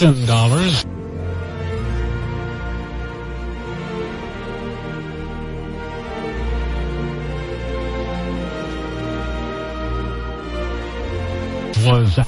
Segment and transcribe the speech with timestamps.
[0.00, 0.86] Ten dollars.
[11.84, 12.18] Was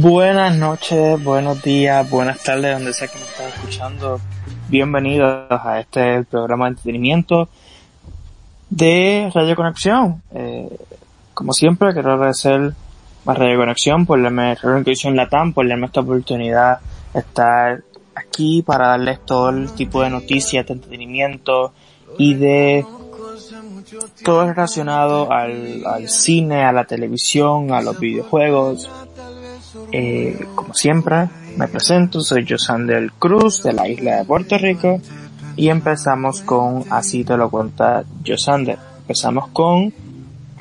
[0.00, 4.20] Buenas noches, buenos días, buenas tardes, donde sea que me estén escuchando.
[4.68, 7.48] Bienvenidos a este programa de entretenimiento
[8.70, 10.22] de Radio Conexión.
[10.30, 10.68] Eh,
[11.34, 12.74] como siempre, quiero agradecer
[13.26, 16.78] a Radio Conexión por darme, Radio Conexión Latam, por darme esta oportunidad
[17.12, 17.82] de estar
[18.14, 21.72] aquí para darles todo el tipo de noticias, de entretenimiento
[22.16, 22.86] y de
[24.24, 28.88] todo relacionado al, al cine, a la televisión, a los videojuegos,
[29.92, 35.00] eh, como siempre, me presento, soy Josander Cruz de la isla de Puerto Rico
[35.56, 38.78] y empezamos con Así te lo cuenta Josander.
[39.00, 39.92] Empezamos con,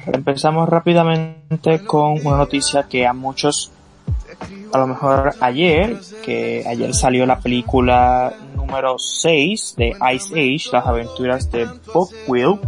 [0.08, 3.72] empezamos rápidamente con una noticia que a muchos,
[4.72, 10.86] a lo mejor ayer, que ayer salió la película número 6 de Ice Age, las
[10.86, 12.60] aventuras de Buckwill,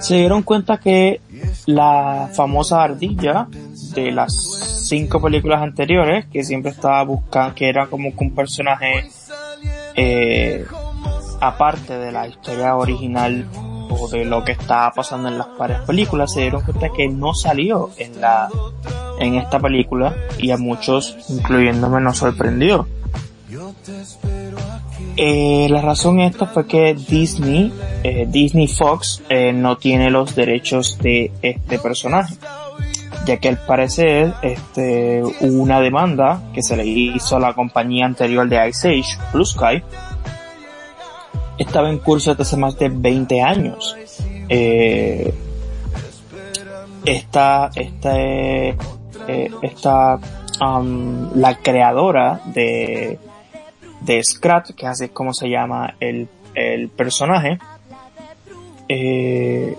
[0.00, 1.20] se dieron cuenta que
[1.66, 3.46] la famosa ardilla
[3.94, 9.08] de las cinco películas anteriores, que siempre estaba buscando, que era como un personaje
[9.94, 10.66] eh,
[11.40, 13.48] aparte de la historia original
[13.88, 17.32] o de lo que estaba pasando en las varias películas, se dieron cuenta que no
[17.32, 18.50] salió en la
[19.18, 22.86] en esta película y a muchos, incluyéndome, nos sorprendió.
[25.16, 27.72] Eh, la razón esta fue que Disney,
[28.02, 32.34] eh, Disney Fox, eh, no tiene los derechos de este personaje,
[33.24, 38.06] ya que al parecer este, hubo una demanda que se le hizo a la compañía
[38.06, 39.82] anterior de Ice Age, Blue Sky,
[41.58, 43.96] estaba en curso desde hace más de 20 años.
[44.48, 45.32] Eh,
[47.04, 48.76] esta, esta, eh,
[49.62, 50.18] esta,
[50.60, 53.18] um, la creadora de,
[54.00, 57.58] de Scrat, que así es como se llama el, el personaje,
[58.88, 59.76] eh,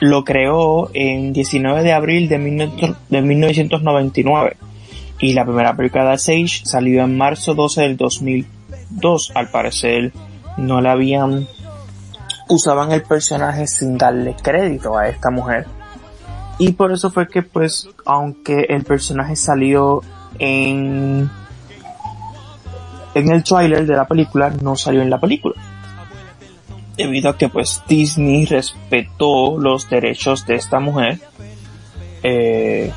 [0.00, 4.56] lo creó en 19 de abril de, 19, de 1999
[5.20, 9.32] y la primera película de Sage salió en marzo 12 del 2002.
[9.34, 10.12] Al parecer
[10.56, 11.46] no la habían
[12.48, 15.66] usaban el personaje sin darle crédito a esta mujer.
[16.58, 20.02] Y por eso fue que pues aunque el personaje salió
[20.38, 21.30] en
[23.14, 25.54] en el trailer de la película no salió en la película
[26.98, 31.20] debido a que pues Disney respetó los derechos de esta mujer
[32.24, 32.92] eh,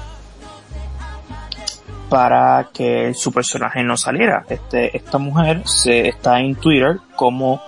[2.09, 4.43] para que su personaje no saliera.
[4.49, 7.61] Este, esta mujer se está en Twitter como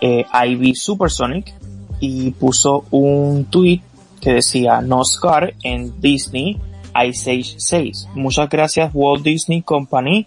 [0.00, 1.52] eh, Ivy Supersonic
[1.98, 3.82] y puso un tweet
[4.20, 6.58] que decía no Scar en Disney
[7.04, 8.08] Ice Age 6.
[8.14, 10.26] Muchas gracias Walt Disney Company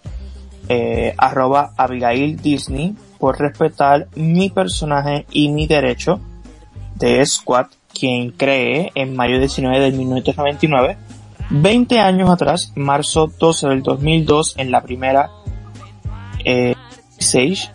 [0.67, 6.19] eh, arroba Abigail Disney por respetar mi personaje y mi derecho
[6.95, 7.67] de Squad,
[7.97, 10.97] quien cree en mayo 19 de 1999,
[11.49, 15.29] 20 años atrás, marzo 12 del 2002, en la primera
[16.43, 16.75] eh,
[17.17, 17.71] Sage,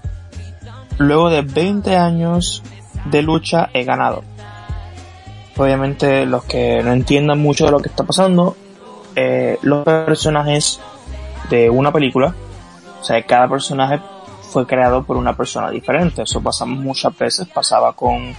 [0.99, 2.63] luego de 20 años
[3.07, 4.25] de lucha he ganado.
[5.57, 8.55] Obviamente los que no entiendan mucho de lo que está pasando,
[9.17, 10.79] eh, los personajes
[11.49, 12.35] de una película,
[13.01, 13.99] o sea, cada personaje
[14.49, 16.23] fue creado por una persona diferente.
[16.23, 18.35] Eso pasamos muchas veces, pasaba con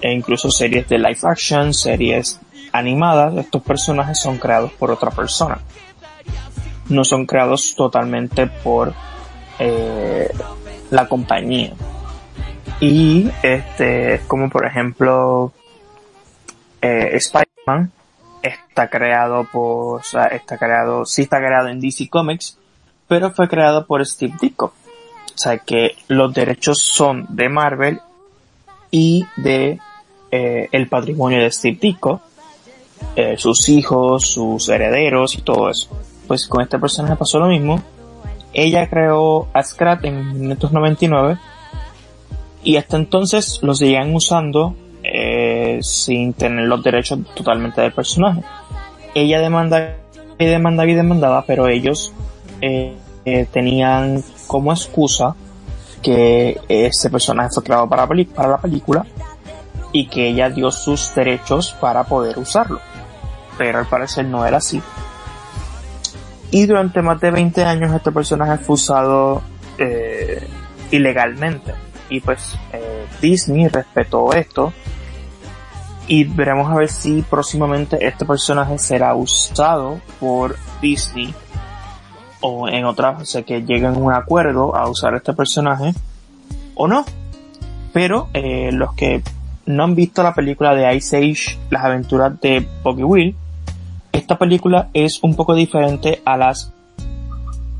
[0.00, 2.38] e incluso series de live action, series
[2.72, 5.60] animadas, estos personajes son creados por otra persona.
[6.88, 8.92] No son creados totalmente por
[9.58, 10.28] eh,
[10.90, 11.72] la compañía.
[12.80, 15.52] Y este, como por ejemplo,
[16.82, 17.90] eh, Spider-Man
[18.42, 22.58] está creado por, o sea, está creado, sí está creado en DC Comics,
[23.08, 24.74] pero fue creado por Steve Ditko.
[25.34, 28.00] O sea que los derechos son de Marvel
[28.90, 29.78] y de
[30.30, 32.20] eh, el patrimonio de Steve Ditko,
[33.16, 35.88] eh, sus hijos, sus herederos y todo eso.
[36.26, 37.82] Pues con este personaje pasó lo mismo.
[38.52, 39.62] Ella creó a
[40.02, 41.38] en 1999
[42.62, 48.42] y hasta entonces lo seguían usando eh, sin tener los derechos totalmente del personaje.
[49.14, 49.96] ella demanda
[50.38, 52.12] y demandaba y demandaba, pero ellos
[52.60, 55.34] eh, eh, tenían como excusa
[56.02, 59.06] que ese personaje fue creado para, la película
[59.92, 62.80] y que ella dio sus derechos para poder usarlo.
[63.56, 64.82] Pero al parecer no era así.
[66.50, 69.42] Y durante más de 20 años este personaje fue usado
[69.78, 70.46] eh,
[70.90, 71.72] ilegalmente.
[72.10, 74.72] Y pues eh, Disney respetó esto.
[76.06, 81.34] Y veremos a ver si próximamente este personaje será usado por Disney
[82.46, 85.94] o en otra o sea, que lleguen a un acuerdo a usar este personaje
[86.74, 87.06] o no.
[87.94, 89.22] Pero eh, los que
[89.64, 93.36] no han visto la película de Ice Age, las aventuras de Boggy Will,
[94.12, 96.70] esta película es un poco diferente a las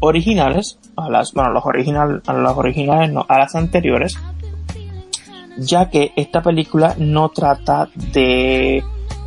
[0.00, 4.16] originales, a las, bueno, los original, a las originales no, a las anteriores,
[5.58, 8.82] ya que esta película no trata de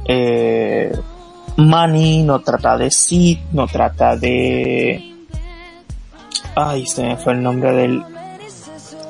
[0.06, 0.98] eh,
[1.57, 5.17] Money, no trata de Sid, no trata de
[6.56, 8.04] ay, se me fue el nombre del,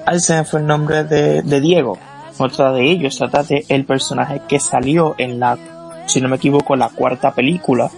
[0.05, 1.97] ay, se me fue el nombre de, de Diego.
[2.39, 5.57] Otra de ellos trata de el personaje que salió en la,
[6.05, 7.89] si no me equivoco, la cuarta película,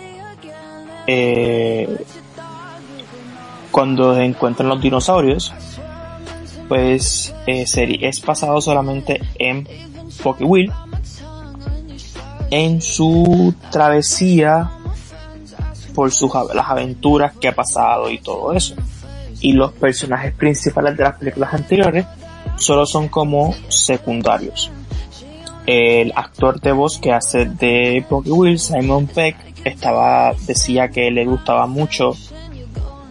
[1.07, 2.05] eh,
[3.71, 5.53] cuando encuentran los dinosaurios,
[6.67, 7.65] pues eh,
[8.01, 9.67] es pasado solamente en
[10.41, 10.71] Will
[12.51, 14.71] en su travesía
[15.93, 18.75] por sus las aventuras que ha pasado y todo eso
[19.41, 22.05] y los personajes principales de las películas anteriores
[22.57, 24.71] solo son como secundarios.
[25.65, 31.25] El actor de voz que hace de Pocky Will, Simon Peck, estaba, decía que le
[31.25, 32.13] gustaba mucho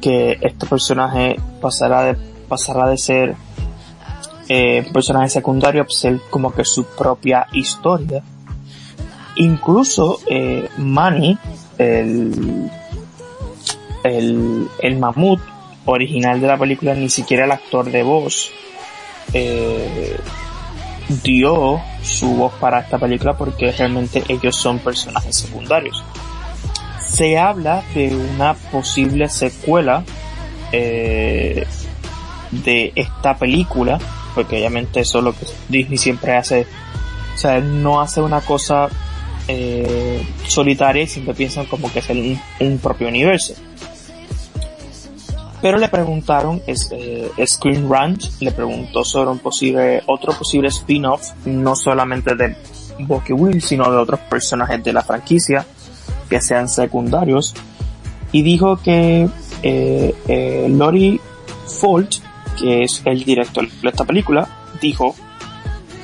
[0.01, 2.17] que este personaje pasara de,
[2.49, 3.37] pasara de ser
[4.49, 8.23] eh, personaje secundario a ser como que su propia historia.
[9.37, 11.39] Incluso eh, Manny,
[11.77, 12.71] el,
[14.03, 15.41] el, el mamut,
[15.89, 18.53] original de la película ni siquiera el actor de voz
[19.33, 20.19] eh,
[21.23, 26.03] dio su voz para esta película porque realmente ellos son personajes secundarios.
[27.07, 30.05] Se habla de una posible secuela
[30.73, 31.67] eh,
[32.51, 33.99] de esta película,
[34.35, 36.67] porque obviamente eso es lo que Disney siempre hace,
[37.35, 38.89] o sea, no hace una cosa
[39.49, 42.09] eh, solitaria y siempre piensan como que es
[42.61, 43.55] un propio universo.
[45.61, 51.75] Pero le preguntaron, eh, Screen Ranch le preguntó sobre un posible, otro posible spin-off, no
[51.75, 52.57] solamente de
[53.01, 55.67] Bucky Will, sino de otros personajes de la franquicia,
[56.31, 57.55] que sean secundarios,
[58.31, 59.29] y dijo que
[59.63, 61.21] eh, eh, Lori
[61.67, 62.17] Folt,
[62.57, 64.49] que es el director de esta película,
[64.81, 65.17] dijo,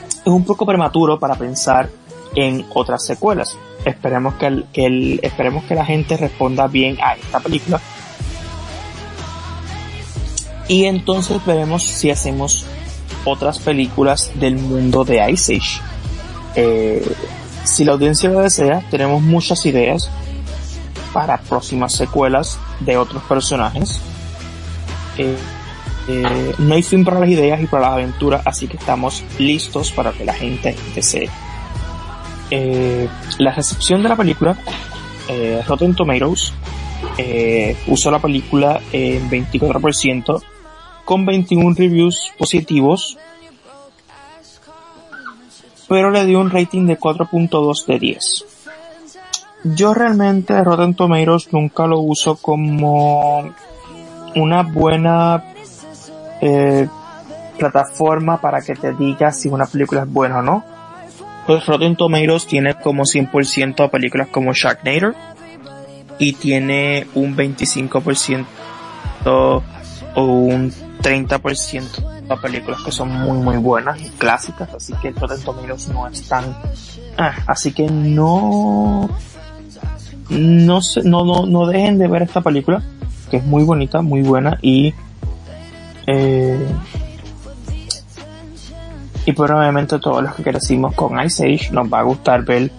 [0.09, 1.89] es un poco prematuro para pensar
[2.35, 3.57] en otras secuelas.
[3.85, 7.81] Esperemos que, que el, esperemos que la gente responda bien a esta película
[10.69, 12.65] y entonces veremos si hacemos
[13.25, 15.81] otras películas del mundo de Ice Age.
[16.57, 17.15] Eh,
[17.65, 20.11] si la audiencia lo desea, tenemos muchas ideas
[21.13, 24.01] para próximas secuelas de otros personajes.
[25.19, 25.37] Eh,
[26.09, 29.91] eh, no hay fin para las ideas y para las aventuras, así que estamos listos
[29.93, 31.31] para que la gente desee.
[33.39, 34.57] la recepción de la película,
[35.67, 36.53] Rotten Tomatoes,
[37.87, 40.43] usó la película en 24%
[41.05, 43.19] con 21 reviews positivos,
[45.89, 48.45] pero le dio un rating de 4.2 de 10.
[49.65, 53.51] Yo realmente Rotten Tomatoes nunca lo uso como
[54.37, 55.43] una buena
[56.41, 56.87] eh,
[57.59, 60.65] plataforma para que te diga si una película es buena o no.
[61.47, 65.15] Pues Rotten Tomatoes tiene como 100% películas como Sharknator
[66.19, 68.47] y tiene un 25%
[69.27, 69.63] o
[70.17, 70.73] un
[71.05, 75.89] 30% de películas que son muy muy buenas y clásicas, así que el Rotten Tomatoes
[75.89, 76.57] no es tan...
[77.19, 79.11] Ah, así que no...
[80.31, 82.83] No, no, no, no dejen de ver esta película,
[83.31, 84.95] que es muy bonita, muy buena y...
[86.07, 86.67] Eh,
[89.27, 92.71] y probablemente todos los que crecimos con Ice Age nos va a gustar ver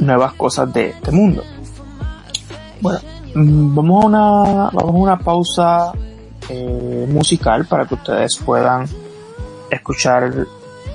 [0.00, 1.42] nuevas cosas de este mundo.
[2.80, 3.00] Bueno,
[3.34, 5.92] mm, vamos a una, vamos a una pausa
[6.48, 8.86] eh, musical para que ustedes puedan
[9.70, 10.46] escuchar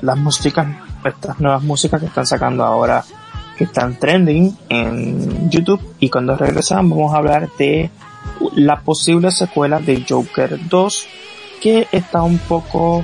[0.01, 0.68] las músicas,
[1.04, 3.04] estas nuevas músicas que están sacando ahora,
[3.58, 5.82] que están trending en YouTube.
[6.00, 7.89] Y cuando regresamos vamos a hablar de
[8.56, 11.08] la posible secuela de Joker 2,
[11.62, 13.04] que está un poco,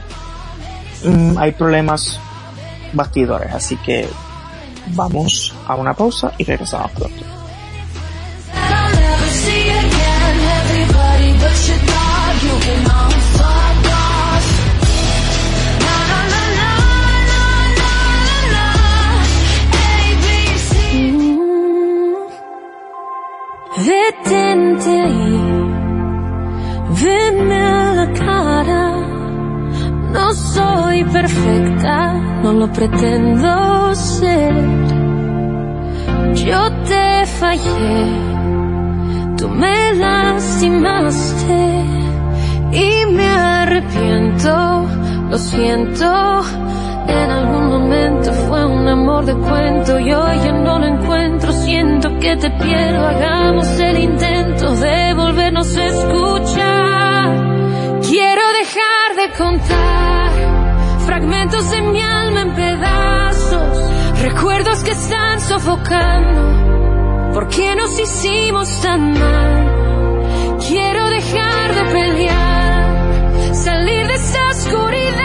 [1.04, 2.20] mm, hay problemas
[2.94, 4.08] bastidores, así que
[4.96, 7.33] vamos a una pausa y regresamos pronto.
[23.86, 25.04] Detente
[27.02, 28.86] veme a la cara.
[30.14, 32.14] No soy perfecta,
[32.44, 34.54] no lo pretendo ser.
[36.34, 38.06] Yo te fallé,
[39.38, 41.86] tú me lastimaste
[42.72, 44.86] y me arrepiento,
[45.30, 46.06] lo siento.
[47.08, 51.52] En algún momento fue un amor de cuento y hoy ya no lo encuentro,
[52.10, 57.30] que te pierdo, hagamos el intento de volvernos a escuchar.
[58.02, 60.32] Quiero dejar de contar
[61.06, 63.78] fragmentos de mi alma en pedazos,
[64.22, 67.32] recuerdos que están sofocando.
[67.34, 70.58] ¿Por qué nos hicimos tan mal?
[70.68, 75.22] Quiero dejar de pelear, salir de esta oscuridad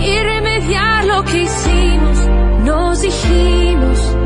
[0.00, 2.28] y remediar lo que hicimos.
[2.64, 4.18] Nos dijimos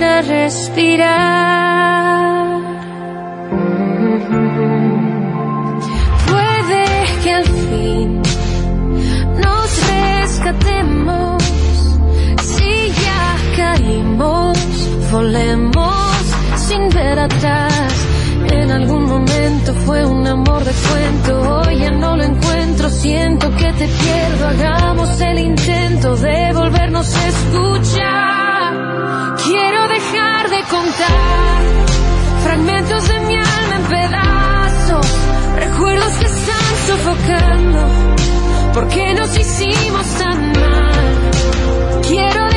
[0.00, 1.58] respirar.
[6.26, 6.84] Puede
[7.22, 8.22] que al fin
[9.44, 11.42] nos rescatemos.
[12.42, 14.58] Si ya caímos,
[15.10, 15.94] volemos
[16.56, 18.06] sin ver atrás.
[18.50, 23.72] En algún momento fue un amor de cuento, hoy ya no lo encuentro, siento que
[23.72, 28.74] te pierdo, hagamos el intento de volvernos a escuchar.
[29.44, 31.62] Quiero dejar de contar
[32.44, 35.06] fragmentos de mi alma en pedazos,
[35.56, 37.88] recuerdos que están sofocando,
[38.74, 42.00] ¿por qué nos hicimos tan mal?
[42.06, 42.47] Quiero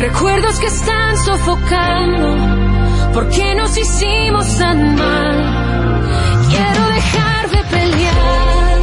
[0.00, 3.12] recuerdos que están sofocando.
[3.12, 5.98] ¿Por qué nos hicimos tan mal?
[6.48, 8.78] Quiero dejar de pelear,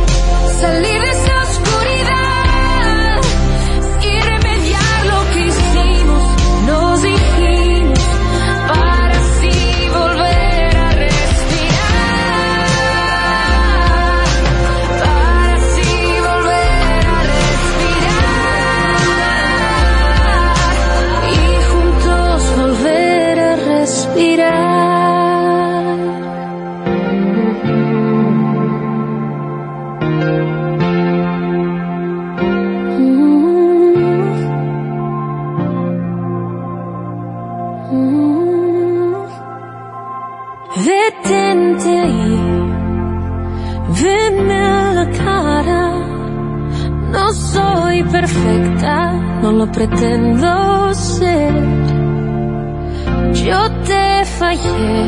[0.61, 1.16] salir de
[49.57, 51.53] lo pretendo ser.
[53.33, 55.05] Yo te fallé,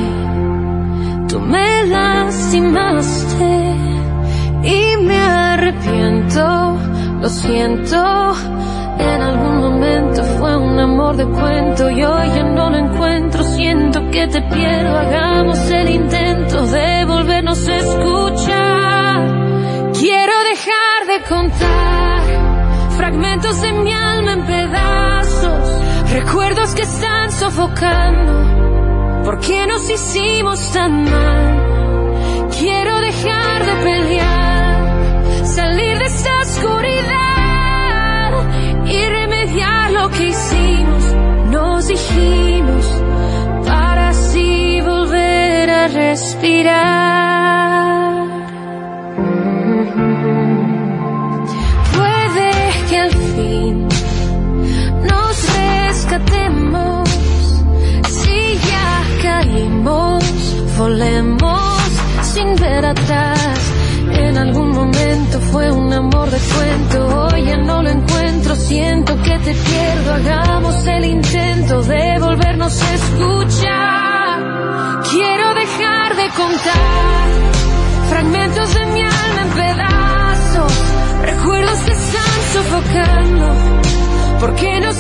[1.28, 3.76] tú me lastimaste
[4.64, 6.78] y me arrepiento,
[7.22, 8.34] lo siento.
[8.98, 14.10] En algún momento fue un amor de cuento y hoy ya no lo encuentro, siento
[14.12, 19.20] que te pierdo, hagamos el intento de volvernos a escuchar.
[19.94, 21.90] Quiero dejar de contar
[23.00, 23.94] fragmentos de mi
[26.20, 29.24] recuerdos que están sofocando.
[29.24, 32.48] ¿Por qué nos hicimos tan mal?
[32.60, 38.32] Quiero dejar de pelear, salir de esta oscuridad
[38.86, 41.16] y remediar lo que hicimos.
[41.52, 42.86] Nos dijimos
[43.66, 47.29] para así volver a respirar.
[60.90, 61.62] Volemos
[62.24, 63.60] sin ver atrás.
[64.12, 69.38] En algún momento fue un amor de cuento, hoy ya no lo encuentro, siento que
[69.38, 74.36] te pierdo, hagamos el intento de volvernos a escuchar.
[75.12, 77.28] Quiero dejar de contar
[78.10, 80.74] fragmentos de mi alma en pedazos,
[81.22, 83.48] recuerdos que están sofocando,
[84.40, 85.00] ¿por qué nos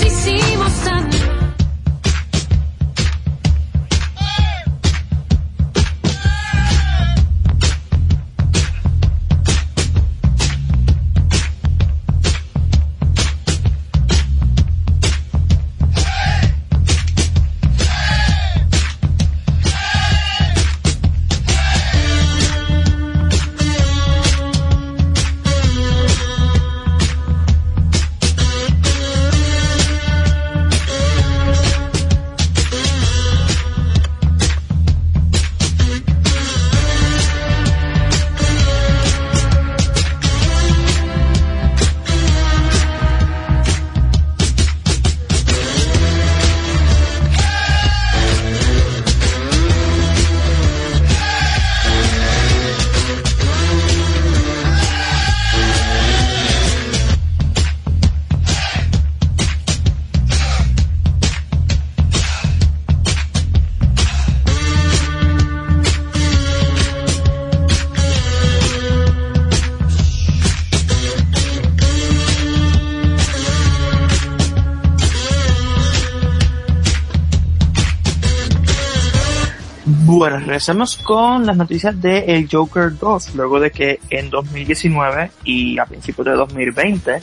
[80.29, 85.79] Bueno, regresemos con las noticias de El Joker 2, luego de que en 2019 y
[85.79, 87.21] a principios de 2020, eh,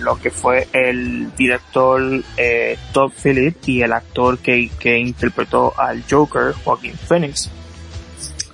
[0.00, 2.02] lo que fue el director
[2.36, 7.48] eh, Todd Phillips y el actor que, que interpretó al Joker, Joaquin Phoenix,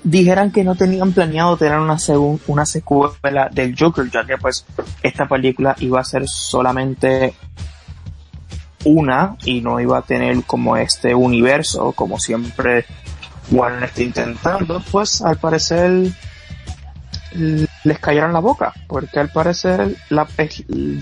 [0.04, 4.66] dijeran que no tenían planeado tener una, segun- una secuela del Joker, ya que pues
[5.02, 7.32] esta película iba a ser solamente
[8.84, 12.84] una y no iba a tener como este universo, como siempre
[13.50, 16.12] Warner intentando, pues al parecer
[17.32, 20.26] les cayeron la boca, porque al parecer la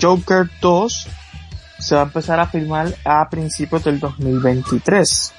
[0.01, 1.09] Joker 2
[1.79, 5.33] se va a empezar a filmar a principios del 2023.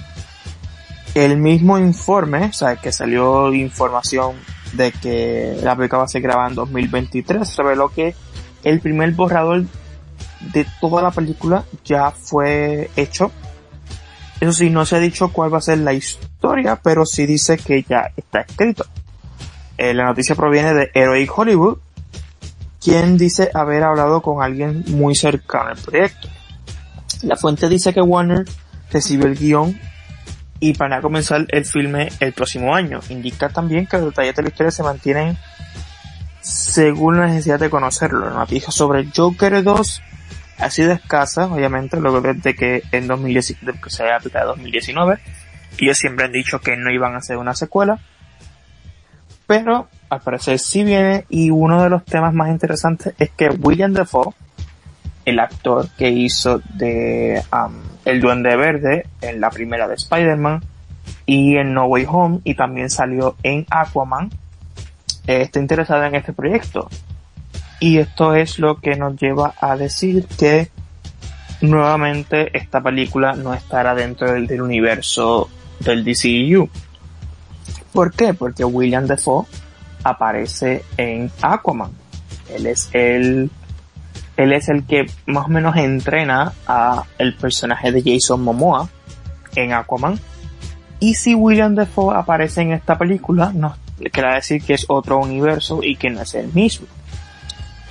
[1.15, 4.35] El mismo informe, o sea, que salió información
[4.73, 8.15] de que la película va a ser grabada en 2023, reveló que
[8.63, 9.63] el primer borrador
[10.53, 13.31] de toda la película ya fue hecho.
[14.39, 17.57] Eso sí, no se ha dicho cuál va a ser la historia, pero sí dice
[17.57, 18.85] que ya está escrito.
[19.77, 21.77] Eh, la noticia proviene de Heroic Hollywood,
[22.81, 26.27] quien dice haber hablado con alguien muy cercano al proyecto.
[27.23, 28.45] La fuente dice que Warner
[28.91, 29.79] recibió el guion
[30.59, 32.99] y planea comenzar el filme el próximo año.
[33.09, 35.37] Indica también que los detalles de la historia se mantienen
[36.41, 38.29] según la necesidad de conocerlo.
[38.29, 40.01] La noticia sobre Joker 2
[40.57, 45.19] ha sido escasa, obviamente, luego de que en 2010, de que se haya aplicado 2019.
[45.77, 47.99] Ellos siempre han dicho que no iban a hacer una secuela.
[49.47, 53.93] Pero al parecer sí viene y uno de los temas más interesantes es que William
[53.93, 54.33] Defoe,
[55.25, 57.73] el actor que hizo de um,
[58.05, 60.63] El Duende Verde en la primera de Spider-Man
[61.25, 64.31] y en No Way Home y también salió en Aquaman,
[65.27, 66.89] está interesado en este proyecto.
[67.85, 70.71] Y esto es lo que nos lleva a decir que
[71.61, 76.67] nuevamente esta película no estará dentro del, universo del DCU.
[77.93, 78.33] ¿Por qué?
[78.33, 79.45] Porque William Defoe
[80.03, 81.91] aparece en Aquaman.
[82.49, 83.51] Él es el
[84.35, 88.89] él es el que más o menos entrena a el personaje de Jason Momoa
[89.55, 90.19] en Aquaman.
[90.99, 93.77] Y si William Defoe aparece en esta película, nos
[94.11, 96.87] quiere decir que es otro universo y que no es el mismo.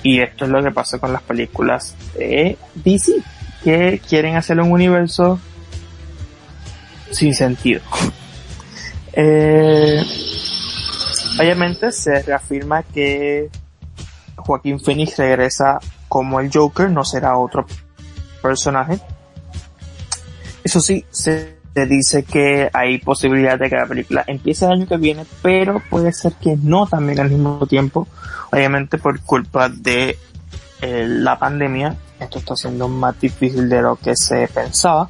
[0.05, 3.23] Y esto es lo que pasa con las películas de DC,
[3.63, 5.39] que quieren hacer un universo
[7.11, 7.81] sin sentido.
[9.17, 10.03] Eh,
[11.39, 13.49] obviamente se reafirma que
[14.35, 17.65] Joaquín Phoenix regresa como el Joker, no será otro
[18.41, 18.99] personaje.
[20.65, 21.55] Eso sí, se
[21.87, 26.11] dice que hay posibilidad de que la película empiece el año que viene, pero puede
[26.11, 28.09] ser que no también al mismo tiempo,
[28.55, 30.17] obviamente por culpa de
[30.81, 31.97] eh, la pandemia.
[32.19, 35.09] Esto está siendo más difícil de lo que se pensaba.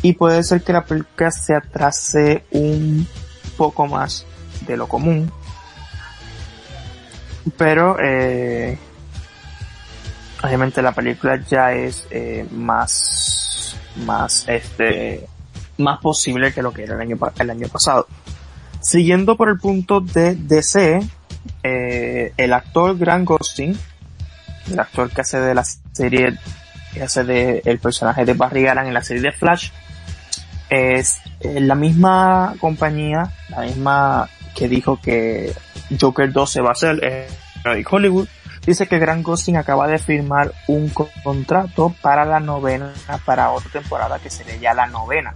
[0.00, 3.06] Y puede ser que la película se atrase un
[3.58, 4.24] poco más
[4.66, 5.30] de lo común.
[7.58, 8.78] Pero, eh,
[10.42, 15.26] obviamente la película ya es eh, más, más, este,
[15.76, 18.06] más posible que lo que era el año, el año pasado.
[18.80, 21.00] Siguiendo por el punto de DC,
[21.62, 23.78] eh, el actor Grant Gustin,
[24.70, 26.36] el actor que hace de la serie,
[26.94, 29.70] que hace de el personaje de Barry Allen en la serie de Flash,
[30.70, 35.52] es eh, la misma compañía, la misma que dijo que
[36.00, 37.28] Joker 2 se va a hacer,
[37.64, 38.28] Heroic Hollywood,
[38.66, 42.92] dice que Grant Gustin acaba de firmar un co- contrato para la novena,
[43.24, 45.34] para otra temporada que sería ya la novena.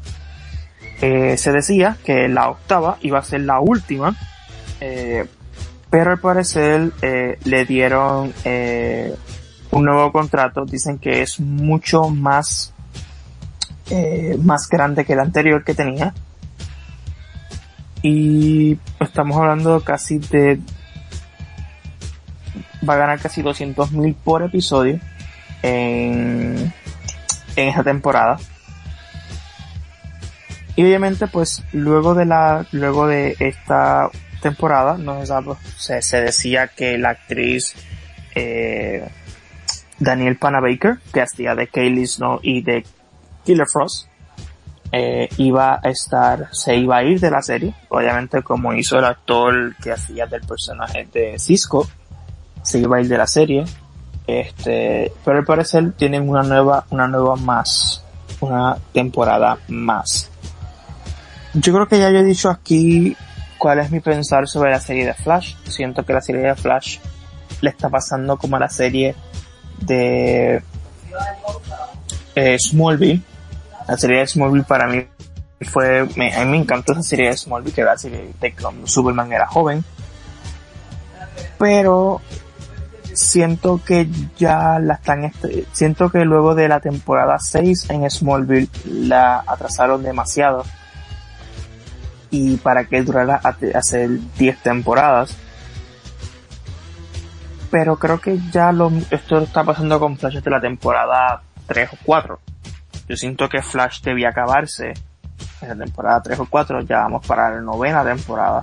[1.00, 4.14] Eh, se decía que la octava iba a ser la última,
[5.92, 9.14] pero al parecer eh, le dieron eh,
[9.72, 10.64] un nuevo contrato.
[10.64, 12.72] Dicen que es mucho más
[13.90, 16.14] eh, más grande que el anterior que tenía.
[18.00, 20.60] Y estamos hablando casi de
[22.88, 24.98] va a ganar casi 200 mil por episodio
[25.62, 26.72] en,
[27.54, 28.38] en esta temporada.
[30.74, 34.08] Y obviamente pues luego de la, luego de esta
[34.42, 37.74] temporada, no se, sabe, se, se decía que la actriz,
[38.34, 39.08] eh,
[39.98, 42.84] Daniel Panabaker, que hacía de Kaylee Snow y de
[43.44, 44.08] Killer Frost,
[44.94, 49.06] eh, iba a estar, se iba a ir de la serie, obviamente como hizo el
[49.06, 51.88] actor que hacía del personaje de Cisco,
[52.62, 53.64] se iba a ir de la serie,
[54.26, 58.04] este, pero al parecer tienen una nueva, una nueva más,
[58.40, 60.30] una temporada más.
[61.54, 63.16] Yo creo que ya yo he dicho aquí
[63.62, 65.54] cuál es mi pensar sobre la serie de Flash.
[65.68, 66.98] Siento que la serie de Flash
[67.60, 69.14] le está pasando como a la serie
[69.78, 70.60] de
[72.34, 73.22] eh, Smallville.
[73.86, 75.06] La serie de Smallville para mí
[75.60, 78.52] fue, me, a mí me encantó esa serie de Smallville, que era la serie de
[78.52, 79.84] cuando Superman era joven.
[81.56, 82.20] Pero
[83.12, 88.68] siento que ya la están, este- siento que luego de la temporada 6 en Smallville
[88.86, 90.64] la atrasaron demasiado.
[92.32, 93.40] Y para que durara
[93.74, 95.36] hacer 10 temporadas.
[97.70, 101.96] Pero creo que ya lo, esto está pasando con Flash de la temporada 3 o
[102.04, 102.40] 4.
[103.08, 104.94] Yo siento que Flash debía acabarse
[105.60, 108.62] en la temporada 3 o 4, ya vamos para la novena temporada.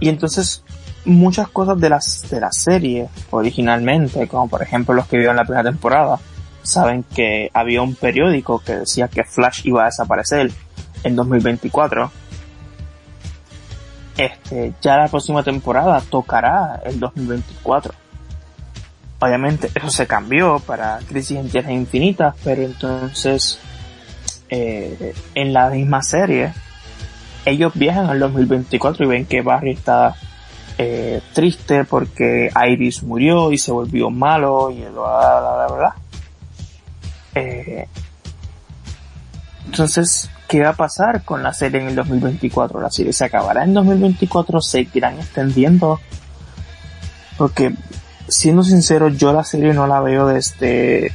[0.00, 0.62] Y entonces
[1.04, 5.44] muchas cosas de las de la serie originalmente, como por ejemplo los que vieron la
[5.44, 6.18] primera temporada,
[6.62, 10.52] saben que había un periódico que decía que Flash iba a desaparecer
[11.04, 12.10] en 2024.
[14.16, 17.94] Este, ya la próxima temporada tocará el 2024.
[19.20, 23.58] Obviamente eso se cambió para Crisis en Tierras Infinitas, pero entonces
[24.48, 26.52] eh, en la misma serie
[27.44, 30.14] ellos viajan al 2024 y ven que Barry está
[30.76, 35.92] eh, triste porque Iris murió y se volvió malo y la, la, la, verdad.
[37.34, 37.88] Eh,
[39.66, 42.80] entonces, ¿qué va a pasar con la serie en el 2024?
[42.80, 44.60] ¿La serie se acabará en 2024?
[44.60, 46.00] ¿Seguirán extendiendo?
[47.36, 47.74] Porque,
[48.26, 51.12] siendo sincero, yo la serie no la veo desde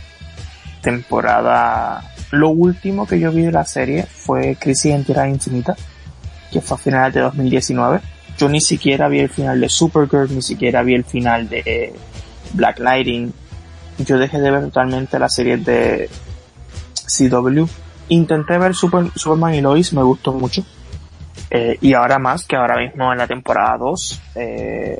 [0.82, 2.10] temporada...
[2.32, 5.76] Lo último que yo vi de la serie fue Crisis en Tierra Infinita,
[6.52, 8.02] que fue a finales de 2019
[8.38, 11.94] yo ni siquiera vi el final de Supergirl, ni siquiera vi el final de eh,
[12.54, 13.32] Black Lightning.
[14.00, 16.10] Yo dejé de ver totalmente las series de
[17.06, 17.66] CW.
[18.10, 20.64] Intenté ver Super, Superman y Lois, me gustó mucho.
[21.50, 25.00] Eh, y ahora más, que ahora mismo en la temporada 2, eh,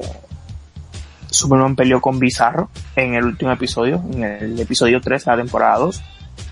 [1.28, 5.78] Superman peleó con Bizarro en el último episodio, en el episodio 3 de la temporada
[5.78, 6.04] 2.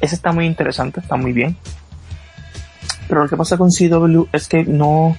[0.01, 1.55] Ese está muy interesante, está muy bien.
[3.07, 5.15] Pero lo que pasa con CW es que no,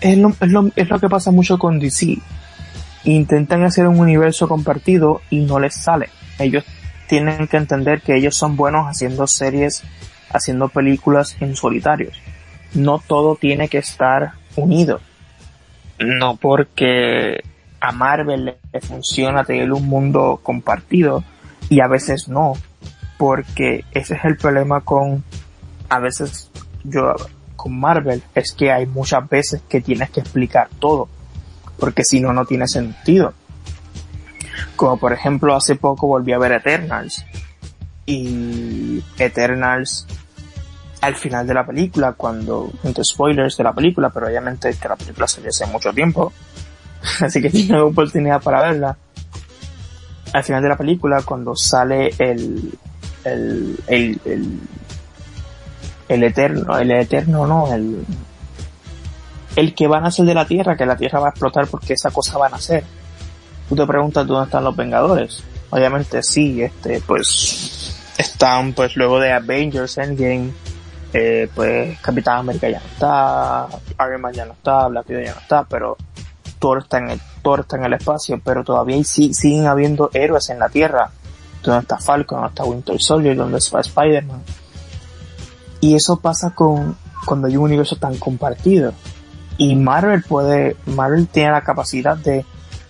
[0.00, 2.18] es lo, es, lo, es lo que pasa mucho con DC.
[3.04, 6.10] Intentan hacer un universo compartido y no les sale.
[6.38, 6.64] Ellos
[7.08, 9.82] tienen que entender que ellos son buenos haciendo series,
[10.32, 12.20] haciendo películas en solitarios.
[12.74, 15.00] No todo tiene que estar unido.
[15.98, 17.42] No porque
[17.80, 21.24] a Marvel le funciona tener un mundo compartido
[21.68, 22.54] y a veces no.
[23.18, 25.22] Porque ese es el problema con,
[25.88, 26.50] a veces
[26.84, 27.14] yo
[27.56, 31.08] con Marvel es que hay muchas veces que tienes que explicar todo,
[31.78, 33.34] porque si no, no tiene sentido.
[34.74, 37.24] Como por ejemplo, hace poco volví a ver Eternals,
[38.06, 40.06] y Eternals
[41.02, 44.96] al final de la película, cuando, entre spoilers de la película, pero obviamente que la
[44.96, 46.32] película salió hace mucho tiempo,
[47.20, 48.96] así que tienen oportunidad para verla.
[50.32, 52.72] Al final de la película, cuando sale el,
[53.24, 54.60] el, el, el
[56.12, 58.04] el eterno, el eterno no, el,
[59.56, 61.94] el que va a nacer de la tierra, que la tierra va a explotar porque
[61.94, 62.84] esa cosa va a nacer.
[63.68, 65.42] Tú te preguntas dónde están los Vengadores.
[65.70, 70.52] Obviamente sí, este, pues, están pues luego de Avengers Endgame,
[71.12, 73.68] eh, pues Capitán América ya no está,
[74.06, 75.96] Iron Man ya no está, Black Widow ya no está, pero
[76.58, 80.58] Thor está en el, Thor está en el espacio, pero todavía siguen habiendo héroes en
[80.58, 81.10] la tierra.
[81.62, 84.42] Donde está Falcon, donde está Winter Soldier, donde está Spider-Man.
[85.80, 88.92] Y eso pasa con cuando hay un universo tan compartido.
[89.58, 92.44] Y Marvel puede, Marvel tiene la capacidad de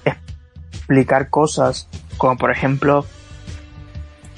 [0.05, 3.05] explicar cosas, como por ejemplo,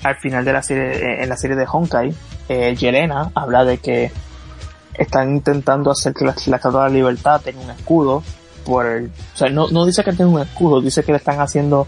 [0.02, 2.14] al final de la serie, en la serie de Honkai,
[2.48, 4.12] eh, Yelena habla de que
[4.94, 8.22] están intentando hacer que la, la Estatua de la Libertad tenga un escudo
[8.64, 11.40] por el, o sea, no, no dice que tenga un escudo, dice que le están
[11.40, 11.86] haciendo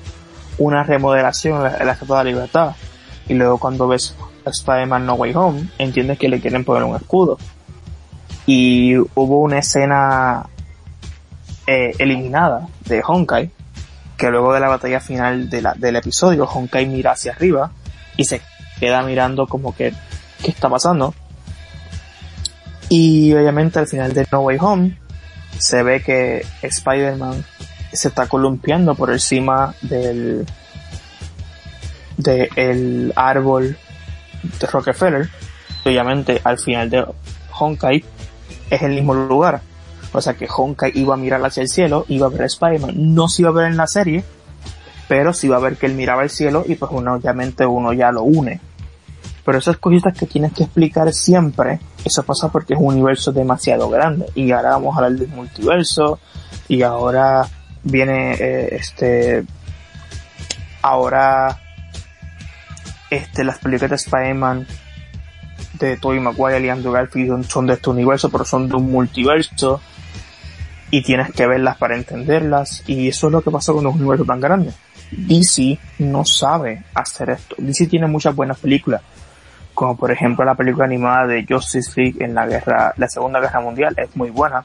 [0.58, 2.76] una remodelación a la, la Estatua de la Libertad.
[3.28, 4.14] Y luego cuando ves
[4.44, 7.38] Spider-Man No Way Home, entiendes que le quieren poner un escudo.
[8.46, 10.46] Y hubo una escena
[11.66, 13.50] eh, eliminada de Honkai,
[14.16, 17.72] que luego de la batalla final de la, del episodio, Honkai mira hacia arriba
[18.16, 18.40] y se
[18.78, 19.92] queda mirando como que,
[20.46, 21.12] ¿qué está pasando?
[22.88, 24.98] Y obviamente al final de No Way Home,
[25.58, 27.44] se ve que Spider-Man
[27.92, 30.46] se está columpiando por encima del,
[32.16, 33.76] del árbol
[34.60, 35.28] de Rockefeller,
[35.84, 37.04] obviamente al final de
[37.58, 38.04] Honkai
[38.70, 39.62] es el mismo lugar.
[40.12, 42.94] O sea que Honkai iba a mirar hacia el cielo, iba a ver a Spider-Man.
[42.94, 44.22] No se iba a ver en la serie,
[45.08, 47.92] pero sí iba a ver que él miraba el cielo y pues uno, obviamente uno
[47.92, 48.60] ya lo une.
[49.46, 53.88] Pero esas cositas que tienes que explicar siempre, eso pasa porque es un universo demasiado
[53.88, 54.26] grande.
[54.34, 56.18] Y ahora vamos a hablar del multiverso,
[56.68, 57.48] y ahora
[57.82, 59.44] viene eh, este,
[60.82, 61.60] ahora
[63.10, 64.66] este, las películas de Spider-Man
[65.74, 69.80] de Tobey Maguire y Andrew Garfield son de este universo, pero son de un multiverso
[70.90, 74.24] y tienes que verlas para entenderlas y eso es lo que pasa con un universo
[74.24, 74.72] tan grande.
[75.10, 77.54] DC no sabe hacer esto.
[77.58, 79.02] DC tiene muchas buenas películas,
[79.76, 83.60] como por ejemplo la película animada de Justice League en la guerra, la Segunda Guerra
[83.60, 84.64] Mundial, es muy buena.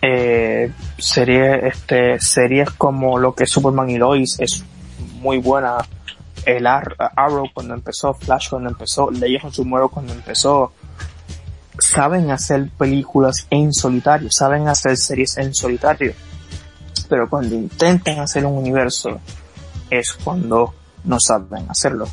[0.00, 4.64] Eh, serie, este, series como lo que es Superman y Lois es
[5.20, 5.76] muy buena.
[6.46, 10.72] El Ar- Arrow cuando empezó, Flash cuando empezó, Legends of Tomorrow cuando empezó.
[11.78, 16.12] Saben hacer películas en solitario, saben hacer series en solitario.
[17.08, 19.20] Pero cuando intentan hacer un universo,
[19.90, 20.74] es cuando
[21.04, 22.06] no saben hacerlo.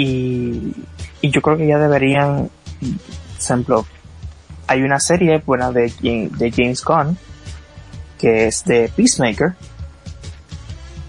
[0.00, 0.74] Y,
[1.20, 3.86] y yo creo que ya deberían, por ejemplo,
[4.68, 7.18] hay una serie buena de, de James Gunn,
[8.16, 9.54] que es de Peacemaker,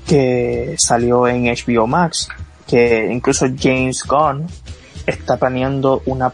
[0.08, 2.30] que salió en HBO Max,
[2.68, 4.48] que incluso James Gunn
[5.06, 6.34] está planeando una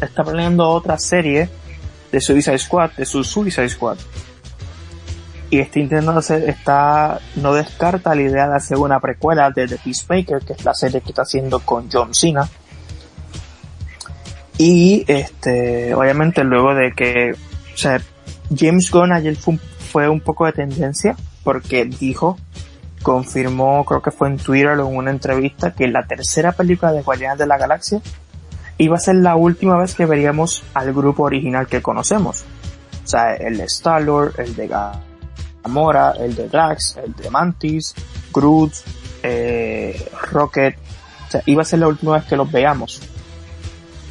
[0.00, 1.48] está planeando otra serie
[2.10, 3.98] de Suicide Squad, de su Suicide Squad.
[5.50, 9.78] Y está intentando hacer, está, no descarta la idea de hacer una precuela de The
[9.78, 12.48] Peacemaker, que es la serie que está haciendo con John Cena.
[14.58, 18.00] Y este, obviamente luego de que, o sea,
[18.56, 22.38] James Gunn ayer fue un, poco de tendencia porque dijo,
[23.02, 27.02] confirmó, creo que fue en Twitter o en una entrevista, que la tercera película de
[27.02, 28.00] Guardianes de la Galaxia
[28.78, 32.44] iba a ser la última vez que veríamos al grupo original que conocemos.
[33.04, 34.68] O sea, el de Star-Lord, el de
[35.64, 37.94] Gamora, el de Drax, el de Mantis,
[38.32, 38.72] Groot,
[39.22, 40.76] eh, Rocket.
[41.28, 43.00] O sea, iba a ser la última vez que los veamos.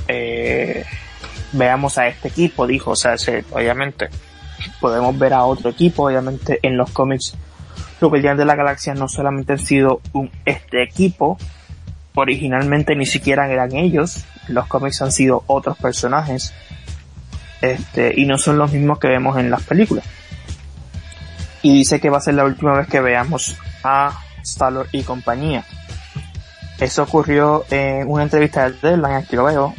[0.08, 0.86] Eh,
[1.54, 2.92] veamos a este equipo, dijo.
[2.92, 4.10] O sea, se- obviamente
[4.80, 6.06] podemos ver a otro equipo.
[6.08, 7.34] Obviamente en los cómics
[8.02, 11.38] los Guardianes de la Galaxia no solamente han sido un, este equipo,
[12.16, 16.54] originalmente ni siquiera eran ellos, los cómics han sido otros personajes,
[17.62, 20.06] este, y no son los mismos que vemos en las películas.
[21.62, 25.66] Y dice que va a ser la última vez que veamos a Star-Lord y compañía.
[26.80, 29.76] Eso ocurrió en una entrevista de Deadline, aquí lo veo.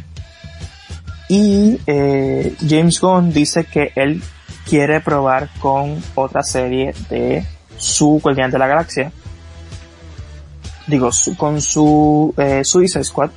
[1.27, 4.21] Y eh, James Gunn dice que él
[4.67, 7.45] quiere probar con otra serie de
[7.77, 9.11] su Guardián de la Galaxia.
[10.87, 13.31] Digo, su- con su eh, Suicide Squad.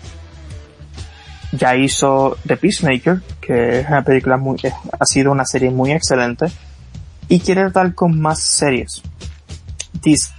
[1.53, 5.93] Ya hizo The Peacemaker, que es una película muy, eh, ha sido una serie muy
[5.93, 6.47] excelente.
[7.29, 9.03] Y quiere tratar con más series.
[10.03, 10.33] Dice,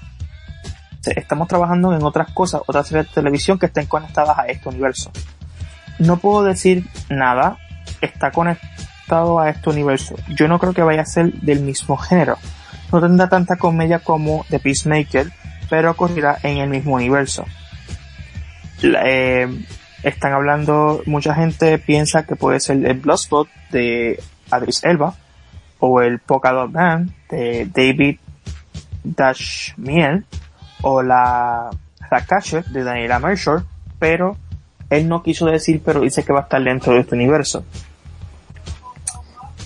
[1.16, 5.12] estamos trabajando en otras cosas, otras series de televisión que estén conectadas a este universo.
[6.00, 7.58] No puedo decir nada,
[8.02, 10.16] está conectado a este universo.
[10.36, 12.38] Yo no creo que vaya a ser del mismo género.
[12.92, 15.32] No tendrá tanta comedia como The Peacemaker,
[15.70, 17.46] pero ocurrirá en el mismo universo.
[18.84, 19.48] Eh,
[20.04, 24.22] están hablando, mucha gente piensa que puede ser el Bloodspot de
[24.52, 25.16] Adris Elba
[25.80, 28.18] o el Polka Dot Man de David
[29.04, 30.26] Dashmiel
[30.82, 31.70] o la
[32.10, 33.64] Rakashet de Daniela Mershore,
[34.00, 34.38] pero
[34.90, 37.64] él no quiso decir, pero dice que va a estar dentro de este universo.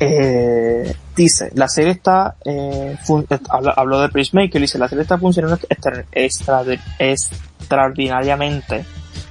[0.02, 2.96] Eh, dice, la serie está, eh,
[3.30, 6.64] eh, habla- habló de Peacemaker, dice, la serie está funcionando extra- extra-
[7.00, 8.86] extraordinariamente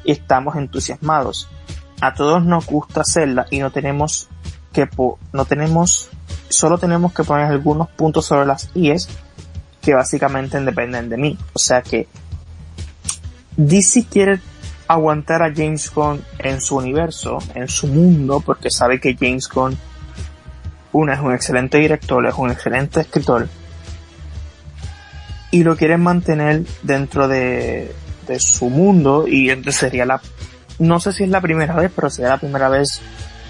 [0.05, 1.49] y estamos entusiasmados.
[2.03, 4.29] A todos nos gusta hacerla y no tenemos
[4.87, 4.89] que,
[5.33, 6.09] no tenemos,
[6.49, 9.09] solo tenemos que poner algunos puntos sobre las IES
[9.81, 11.39] que básicamente dependen de mí.
[11.53, 12.07] O sea que
[13.57, 14.41] DC quiere
[14.87, 19.77] aguantar a James Gunn en su universo, en su mundo, porque sabe que James Gunn,
[20.93, 23.49] una es un excelente director, es un excelente escritor,
[25.51, 27.95] y lo quieren mantener dentro de,
[28.27, 30.23] de su mundo, y entonces sería la,
[30.79, 33.03] no sé si es la primera vez, pero sería la primera vez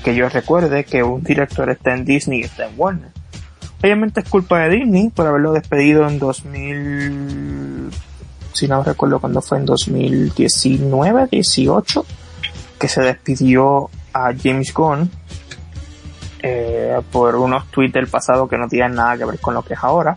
[0.05, 3.11] que yo recuerde que un director está en Disney y está en Warner.
[3.83, 7.91] Obviamente es culpa de Disney por haberlo despedido en 2000,
[8.53, 12.07] si no recuerdo cuándo fue, en 2019, 18,
[12.79, 15.11] que se despidió a James Gunn
[16.41, 19.75] eh, por unos tweets del pasado que no tienen nada que ver con lo que
[19.75, 20.17] es ahora.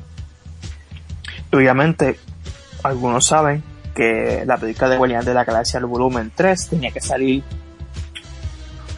[1.54, 2.18] Obviamente,
[2.84, 3.64] algunos saben
[3.94, 7.44] que la película de Guardianes de la Galaxia, el volumen 3, tenía que salir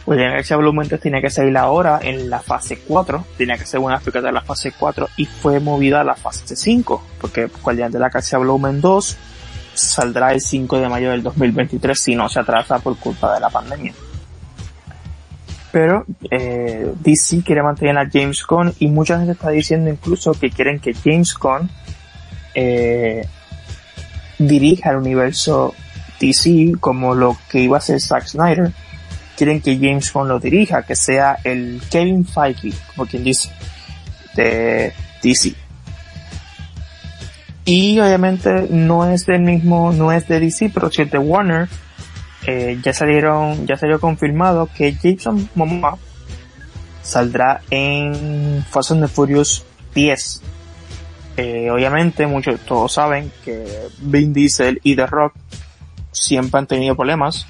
[0.06, 3.98] Galaxia volumen 3 tenía que salir ahora en la fase 4, tenía que ser una
[3.98, 7.98] película de la fase 4 y fue movida a la fase 5, porque Guardianes de
[7.98, 9.16] la Galaxia volumen 2
[9.74, 13.50] saldrá el 5 de mayo del 2023 si no se atrasa por culpa de la
[13.50, 13.94] pandemia.
[15.72, 20.50] Pero eh, DC quiere mantener a James Gunn y mucha gente está diciendo incluso que
[20.50, 21.68] quieren que James Gunn
[22.54, 23.26] eh,
[24.38, 25.74] dirija el universo
[26.20, 28.72] DC, como lo que iba a ser Zack Snyder,
[29.36, 33.50] quieren que James Gunn lo dirija, que sea el Kevin Feige, como quien dice,
[34.34, 34.92] de
[35.22, 35.54] DC.
[37.64, 41.68] Y obviamente no es del mismo, no es de DC, pero si es de Warner,
[42.46, 45.96] eh, ya salieron, ya salió confirmado que Jason Momoa
[47.02, 50.42] saldrá en Fast and the Furious 10.
[51.36, 53.64] Eh, obviamente muchos, todos saben que
[53.98, 55.34] Vin Diesel y The Rock
[56.12, 57.46] siempre han tenido problemas.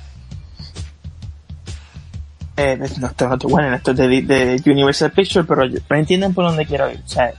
[2.56, 5.64] Eh, no, esto, no, bueno, esto es de, Universal Pictures, pero,
[5.98, 7.00] entienden por dónde quiero ir.
[7.04, 7.32] O sea,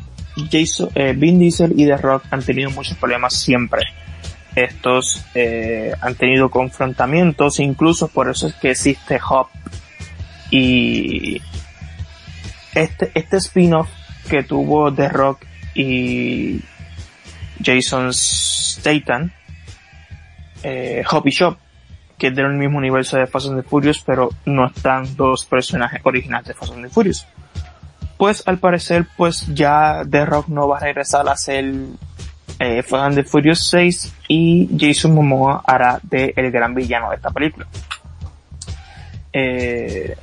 [0.52, 3.84] Jason, eh, Vin Diesel y The Rock han tenido muchos problemas siempre.
[4.56, 9.48] Estos eh, han tenido confrontamientos, incluso por eso es que existe Hop
[10.50, 11.42] y
[12.74, 13.90] este, este spin-off
[14.30, 16.62] que tuvo The Rock y
[17.64, 19.32] Jason Statham,
[20.64, 21.58] eh, Hop y Shop,
[22.18, 26.02] que es del mismo universo de Fast and the Furious, pero no están dos personajes
[26.04, 27.28] originales de Fast and the Furious.
[28.18, 31.66] Pues al parecer, pues ya The Rock no va a regresar a hacer
[32.60, 37.16] eh, Fast and the Furious 6 y Jason Momoa hará de el gran villano de
[37.18, 37.68] esta película.
[39.34, 40.16] Eh,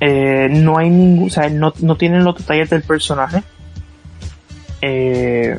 [0.00, 3.42] eh, no hay ningún, o sea, no, no tienen los detalles del personaje.
[4.80, 5.56] Eh,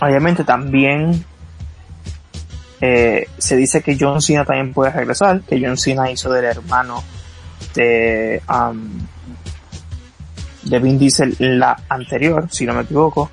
[0.00, 1.24] obviamente también
[2.80, 7.02] eh, se dice que John Cena también puede regresar, que John Cena hizo del hermano
[7.74, 9.06] de, um,
[10.62, 13.30] de Vin Diesel la anterior, si no me equivoco.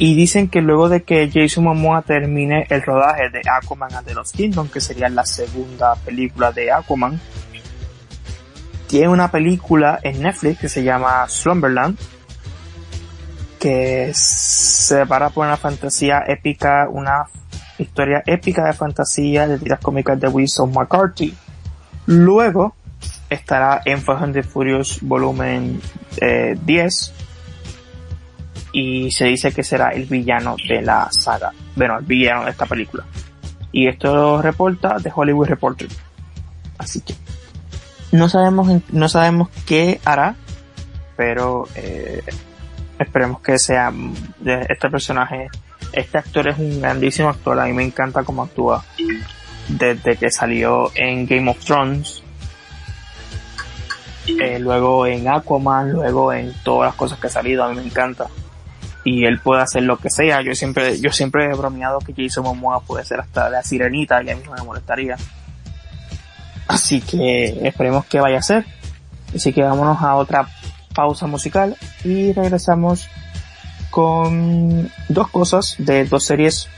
[0.00, 4.14] Y dicen que luego de que Jason Momoa termine el rodaje de Aquaman and the
[4.14, 7.20] Lost Kingdom, que sería la segunda película de Aquaman,
[8.86, 11.98] tiene una película en Netflix que se llama Slumberland,
[13.58, 17.26] que se para por una fantasía épica, una
[17.78, 21.34] historia épica de fantasía de tiras cómicas de Wilson McCarthy.
[22.06, 22.74] Luego
[23.30, 25.80] estará en Fast and the Furious volumen
[26.20, 27.12] eh, 10
[28.72, 32.66] y se dice que será el villano de la saga, bueno, el villano de esta
[32.66, 33.04] película.
[33.72, 35.88] Y esto lo reporta The Hollywood Reporter.
[36.78, 37.14] Así que
[38.12, 40.34] no sabemos no sabemos qué hará,
[41.16, 42.22] pero eh,
[42.98, 43.92] esperemos que sea
[44.38, 45.48] de este personaje.
[45.92, 48.84] Este actor es un grandísimo actor, a mí me encanta cómo actúa
[49.68, 52.22] desde que salió en Game of Thrones,
[54.26, 57.82] eh, luego en Aquaman, luego en todas las cosas que ha salido, a mí me
[57.82, 58.26] encanta.
[59.04, 60.42] Y él puede hacer lo que sea.
[60.42, 64.30] Yo siempre, yo siempre he bromeado que Jason Momoa puede ser hasta la sirenita y
[64.30, 65.16] a mí no me molestaría.
[66.66, 68.66] Así que esperemos que vaya a ser.
[69.34, 70.48] Así que vámonos a otra
[70.94, 73.08] pausa musical y regresamos
[73.90, 76.68] con dos cosas de dos series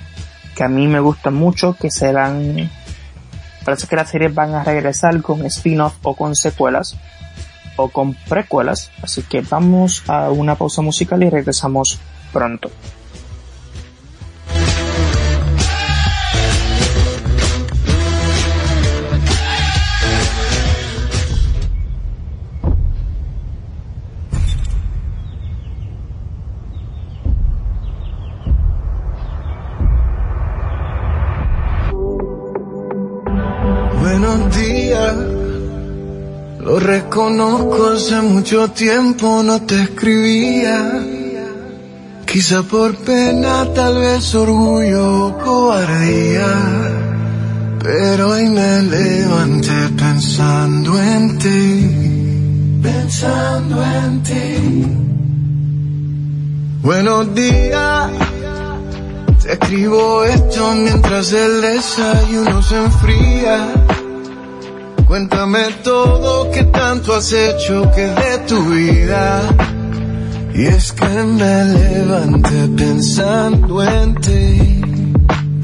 [0.54, 2.70] que a mí me gustan mucho, que serán,
[3.64, 6.96] parece que las series van a regresar con spin-off o con secuelas
[7.76, 11.98] o con precuelas, así que vamos a una pausa musical y regresamos
[12.32, 12.70] pronto.
[38.11, 41.00] Hace mucho tiempo no te escribía.
[42.26, 46.50] Quizá por pena, tal vez orgullo o cobardía.
[47.80, 54.86] Pero hoy me levanté pensando en ti, pensando en ti.
[56.82, 58.11] Buenos días.
[59.40, 63.89] Te escribo esto mientras el desayuno se enfría.
[65.11, 69.42] Cuéntame todo que tanto has hecho que de tu vida.
[70.54, 74.80] Y es que me levanté pensando en ti,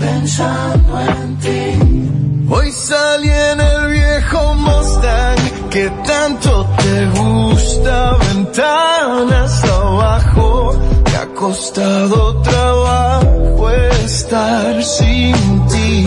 [0.01, 2.51] pensando en ti.
[2.51, 5.39] Hoy salí en el viejo Mustang
[5.71, 10.77] que tanto te gusta, ventanas abajo.
[11.05, 16.05] Me ha costado trabajo estar sin ti.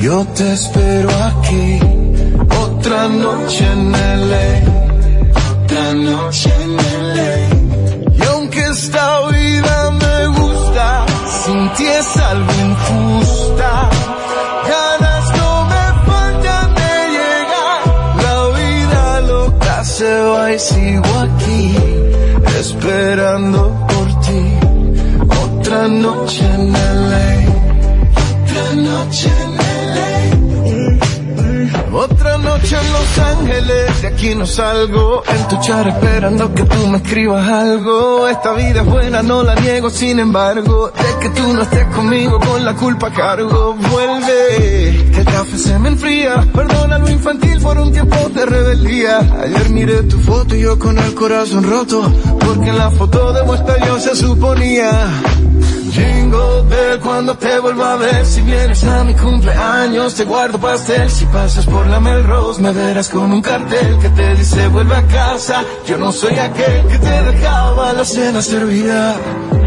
[0.00, 1.95] Yo te espero aquí,
[2.86, 4.48] otra noche en LA,
[5.64, 6.76] otra noche en
[7.16, 8.14] LA.
[8.16, 11.04] Y aunque esta vida me gusta,
[11.42, 13.90] sin ti es algo injusta.
[14.70, 17.80] Ganas no me faltan de llegar,
[18.24, 21.76] la vida loca se va y sigo aquí,
[22.60, 24.42] esperando por ti.
[25.44, 27.28] Otra noche en LA,
[28.44, 29.55] Otra noche en LA.
[31.96, 35.22] Otra noche en Los Ángeles, de aquí no salgo.
[35.26, 38.28] En tu char esperando que tú me escribas algo.
[38.28, 40.90] Esta vida es buena, no la niego, sin embargo.
[40.90, 43.74] De que tú no estés conmigo con la culpa cargo.
[43.90, 46.46] Vuelve, que el café se me enfría.
[46.52, 49.20] Perdona lo infantil por un tiempo de rebeldía.
[49.42, 52.12] Ayer miré tu foto y yo con el corazón roto.
[52.40, 55.08] Porque en la foto de muestra yo se suponía.
[55.96, 58.26] Jingle Bell cuando te vuelva a ver.
[58.26, 61.08] Si vienes a mi cumpleaños te guardo pastel.
[61.10, 65.06] Si pasas por la Melrose me verás con un cartel Que te dice vuelve a
[65.06, 69.14] casa Yo no soy aquel que te dejaba la cena servida.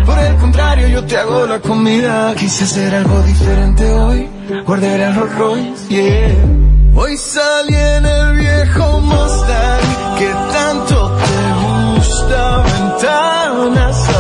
[0.05, 2.33] Por el contrario yo te hago la comida.
[2.35, 4.29] Quise hacer algo diferente hoy.
[4.65, 6.59] Guardé el Rolls Royce, yeah.
[6.95, 12.63] Hoy salí en el viejo Mustang Que tanto te gusta.
[12.63, 14.18] Ventanas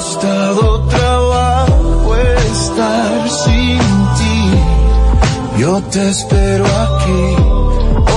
[0.00, 3.78] costado trabajo estar sin
[4.18, 5.58] ti.
[5.58, 7.22] Yo te espero aquí,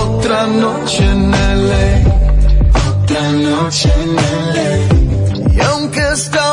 [0.08, 1.90] otra noche en LA,
[2.90, 5.54] otra noche en LA.
[5.56, 6.53] Y aunque esta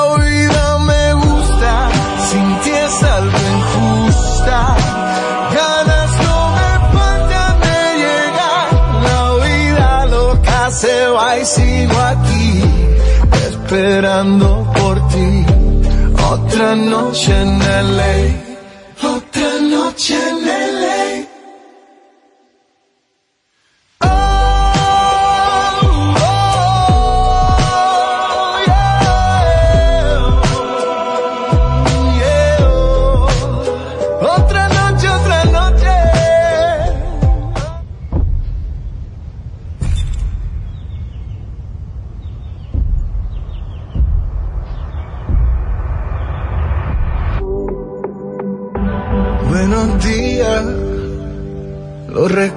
[13.71, 15.47] esperando por ti.
[16.33, 17.59] Otra noche en
[17.97, 18.17] LA,
[19.17, 20.40] otra noche en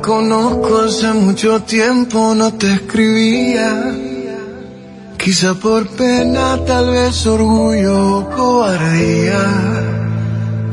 [0.04, 3.96] lo reconozco hace mucho tiempo no te escribía.
[5.18, 9.46] Quizá por pena, tal vez orgullo o cobardía.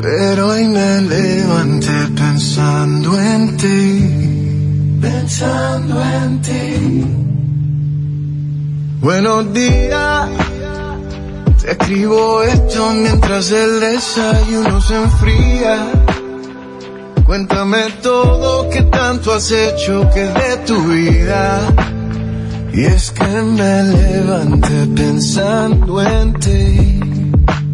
[0.02, 7.06] Pero hoy me levanté pensando en ti, pensando en ti.
[9.00, 10.28] Buenos días.
[11.62, 16.09] Te escribo esto mientras el desayuno se enfría.
[17.30, 21.60] Cuéntame todo que tanto has hecho que de tu vida.
[22.72, 27.00] Y es que me levanté pensando en ti,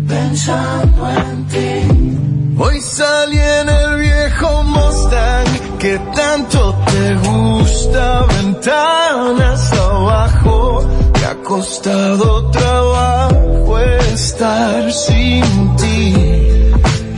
[0.06, 2.58] pensando en ti.
[2.58, 5.46] Hoy salí en el viejo Mustang
[5.78, 10.86] que tanto te gusta, ventanas abajo.
[11.14, 16.14] Te ha costado trabajo estar sin ti.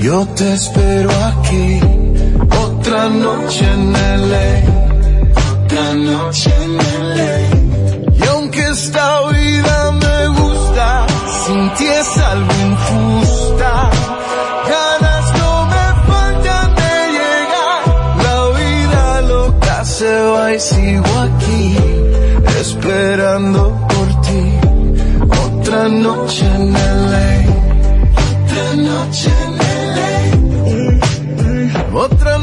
[0.00, 1.80] Yo te espero aquí,
[2.88, 4.50] otra noche en LA,
[5.62, 6.76] otra noche en
[7.18, 7.38] LA.
[8.16, 11.06] Y aunque esta vida me gusta,
[11.44, 13.90] sin ti es algo injusta.
[14.72, 17.82] Ganas no me faltan de llegar,
[18.26, 21.76] la vida loca se va y sigo aquí,
[22.58, 24.44] esperando por ti.
[25.44, 27.28] Otra noche en LA,
[28.44, 29.47] otra noche en LA.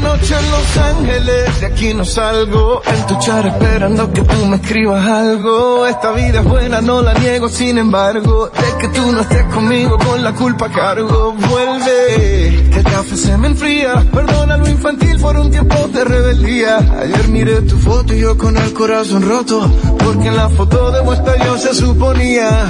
[0.00, 2.82] Noche en Los Ángeles, de aquí no salgo.
[2.86, 5.86] En tu char esperando que tú me escribas algo.
[5.86, 8.48] Esta vida es buena, no la niego, sin embargo.
[8.48, 11.34] De que tú no estés conmigo con la culpa cargo.
[11.48, 14.04] Vuelve, que el café se me enfría.
[14.12, 16.78] Perdona lo infantil por un tiempo de rebeldía.
[17.00, 19.70] Ayer miré tu foto y yo con el corazón roto.
[19.98, 22.66] Porque en la foto de muestra yo se suponía.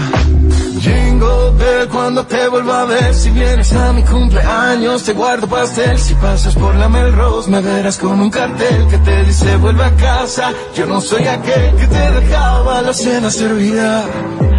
[0.81, 5.99] Jingle Bell cuando te vuelva a ver Si vienes a mi cumpleaños te guardo pastel.
[5.99, 9.95] Si pasas por la Melrose me verás con un cartel Que te dice vuelve a
[9.97, 14.05] casa Yo no soy aquel que te dejaba la cena servida.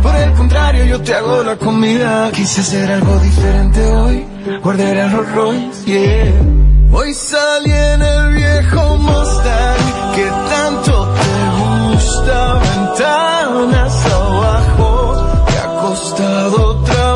[0.01, 2.31] Por el contrario yo te hago la comida.
[2.31, 4.25] Quise hacer algo diferente hoy
[4.63, 6.57] Guardé el Rolls Royce, yeah.
[6.91, 14.16] Hoy salí en el viejo Mustang Que tanto te gusta Ventanas
[16.19, 17.06] ha costado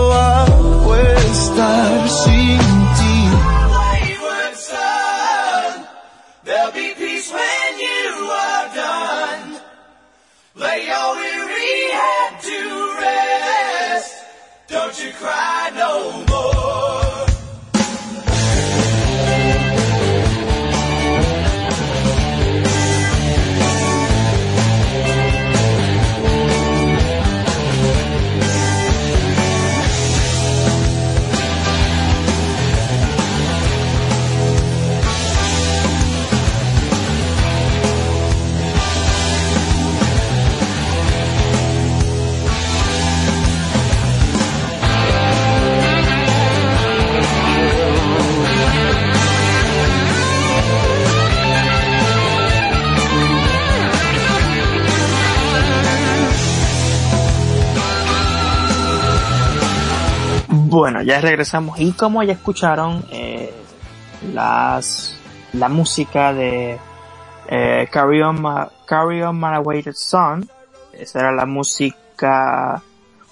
[60.72, 63.54] Bueno, ya regresamos y como ya escucharon, eh,
[64.34, 65.14] las,
[65.52, 66.80] la música de
[67.50, 68.42] eh, Carry On,
[68.86, 70.50] Carry On Awaited Son,
[70.94, 72.82] esa era la música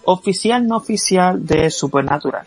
[0.04, 2.46] oficial, no oficial de Supernatural.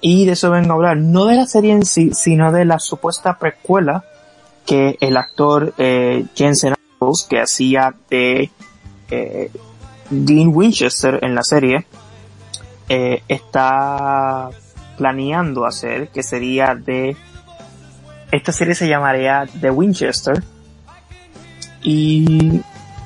[0.00, 2.78] Y de eso vengo a hablar, no de la serie en sí, sino de la
[2.78, 4.04] supuesta precuela
[4.64, 8.52] que el actor eh, Jensen Ackles, que hacía de
[9.10, 9.50] eh,
[10.10, 11.88] Dean Winchester en la serie,
[12.88, 14.50] eh, está
[14.96, 17.16] planeando hacer, que sería de...
[18.32, 20.42] Esta serie se llamaría The Winchester
[21.82, 22.60] y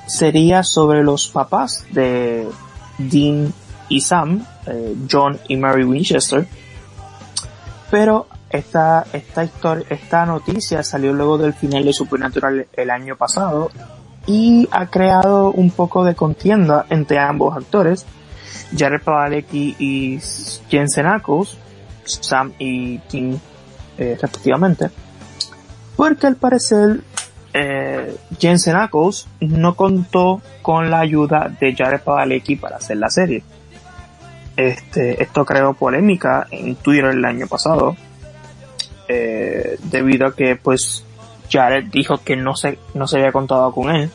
[0.06, 2.48] sería sobre los papás de
[2.98, 3.52] Dean
[3.88, 6.46] y Sam, eh, John y Mary Winchester.
[7.90, 13.70] Pero esta, esta historia, esta noticia salió luego del final de Supernatural el año pasado
[14.26, 18.06] y ha creado un poco de contienda entre ambos actores,
[18.76, 20.20] Jared Padalecki y
[20.68, 21.56] Jensen Ackles,
[22.04, 23.38] Sam y Tim
[23.98, 24.90] eh, respectivamente,
[25.96, 27.00] porque al parecer
[27.52, 33.42] eh, Jensen Ackles no contó con la ayuda de Jared Padalecki para hacer la serie.
[34.56, 37.96] Este, esto creó polémica en Twitter el año pasado,
[39.08, 41.04] eh, debido a que pues
[41.50, 44.10] Jared dijo que no se, no se había contado con él.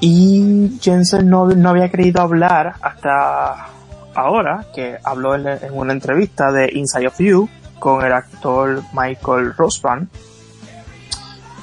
[0.00, 3.68] Y Jensen no, no había querido hablar hasta
[4.14, 10.08] ahora, que habló en, una entrevista de Inside of You con el actor Michael Rosban,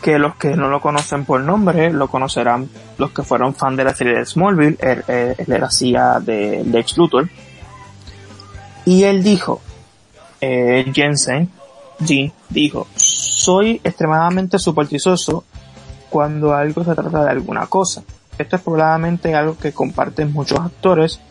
[0.01, 3.83] que los que no lo conocen por nombre lo conocerán los que fueron fan de
[3.83, 7.29] la serie de Smallville, él, él, él era hacía de Lex Luthor.
[8.85, 9.61] Y él dijo,
[10.41, 11.49] eh, Jensen,
[11.99, 15.45] Jean, dijo, soy extremadamente supersticioso
[16.09, 18.03] cuando algo se trata de alguna cosa.
[18.37, 21.21] Esto es probablemente algo que comparten muchos actores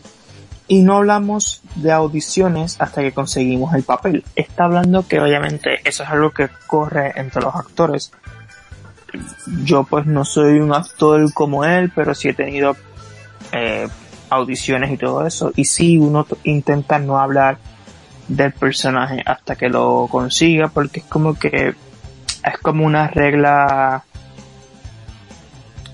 [0.67, 4.23] y no hablamos de audiciones hasta que conseguimos el papel.
[4.35, 8.11] Está hablando que obviamente eso es algo que corre entre los actores.
[9.63, 12.75] Yo pues no soy un actor como él, pero sí he tenido
[13.51, 13.87] eh,
[14.29, 15.51] audiciones y todo eso.
[15.55, 17.57] Y sí, uno intenta no hablar
[18.27, 21.75] del personaje hasta que lo consiga, porque es como que
[22.43, 24.03] es como una regla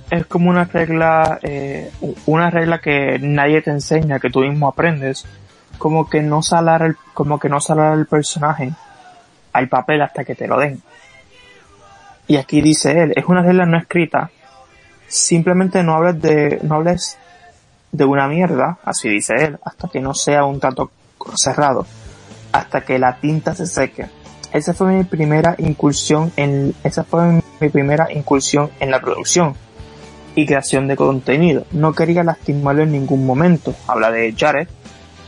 [0.10, 1.92] es como una regla eh,
[2.26, 5.26] una regla que nadie te enseña que tú mismo aprendes.
[5.78, 8.72] Como que no salar el como que no salar el personaje
[9.54, 10.82] al papel hasta que te lo den.
[12.28, 14.32] Y aquí dice él es una regla no escrita.
[15.08, 17.18] Simplemente no hables de no hables
[17.92, 20.92] de una mierda así dice él hasta que no sea un trato
[21.36, 21.88] cerrado
[22.52, 24.08] hasta que la tinta se seque.
[24.52, 29.56] Esa fue mi primera incursión en esa fue mi primera incursión en la producción
[30.36, 31.66] y creación de contenido.
[31.72, 34.68] No quería lastimarlo en ningún momento, habla de Jared,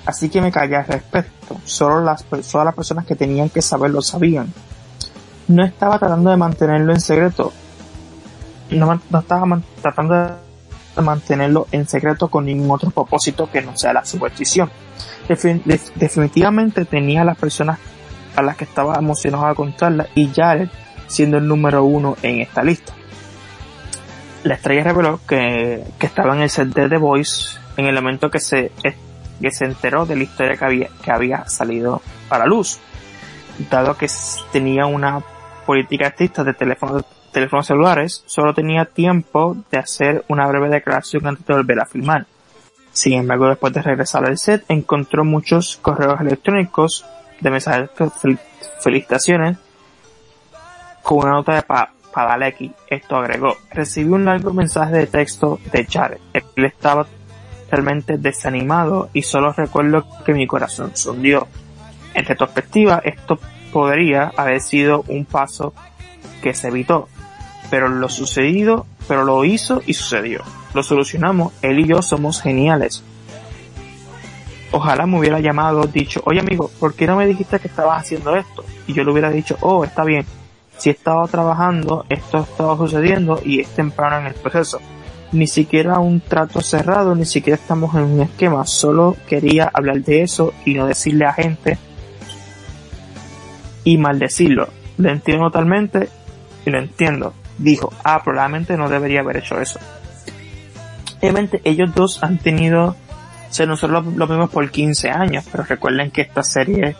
[0.06, 1.58] así que me callé al respecto.
[1.66, 4.54] Solo las, solo las personas que tenían que saber lo sabían.
[5.48, 7.52] No estaba tratando de mantenerlo en secreto.
[8.70, 10.14] No, no estaba tratando
[10.96, 14.70] de mantenerlo en secreto con ningún otro propósito que no sea la superstición.
[15.28, 17.80] Defin- def- definitivamente tenía a las personas
[18.36, 20.70] a las que estaba emocionado a contarla y Jared
[21.08, 22.94] siendo el número uno en esta lista
[24.44, 28.30] la estrella reveló que, que estaba en el set de The Voice en el momento
[28.30, 28.72] que se,
[29.42, 32.80] que se enteró de la historia que había, que había salido a la luz.
[33.70, 34.08] Dado que
[34.52, 35.22] tenía una
[35.66, 41.46] política artista de teléfonos, teléfonos celulares, solo tenía tiempo de hacer una breve declaración antes
[41.46, 42.26] de volver a filmar.
[42.92, 47.06] Sin embargo, después de regresar al set, encontró muchos correos electrónicos
[47.40, 48.40] de mensajes de fel-
[48.82, 49.58] felicitaciones
[51.04, 52.72] con una nota de pa Padalecki.
[52.88, 53.58] Esto agregó.
[53.72, 56.20] Recibí un largo mensaje de texto de Jared.
[56.34, 57.08] Él estaba
[57.70, 61.48] realmente desanimado y solo recuerdo que mi corazón se hundió.
[62.14, 63.40] En retrospectiva, esto
[63.72, 65.74] podría haber sido un paso
[66.42, 67.08] que se evitó,
[67.70, 70.42] pero lo sucedido, pero lo hizo y sucedió.
[70.74, 73.04] Lo solucionamos, él y yo somos geniales.
[74.72, 78.36] Ojalá me hubiera llamado, dicho, oye amigo, ¿por qué no me dijiste que estabas haciendo
[78.36, 78.64] esto?
[78.88, 80.26] Y yo le hubiera dicho, oh, está bien,
[80.82, 84.82] si he estado trabajando, esto ha estado sucediendo y es temprano en el proceso.
[85.32, 90.24] Ni siquiera un trato cerrado, ni siquiera estamos en un esquema, solo quería hablar de
[90.24, 91.78] eso y no decirle a gente
[93.84, 94.70] y maldecirlo.
[94.98, 96.10] Lo entiendo totalmente
[96.66, 97.36] y lo entiendo.
[97.60, 99.80] Dijo, ah, probablemente no debería haber hecho eso.
[101.20, 105.64] Obviamente ellos dos han tenido, o sea, nosotros lo, lo vimos por 15 años, pero
[105.64, 106.96] recuerden que esta serie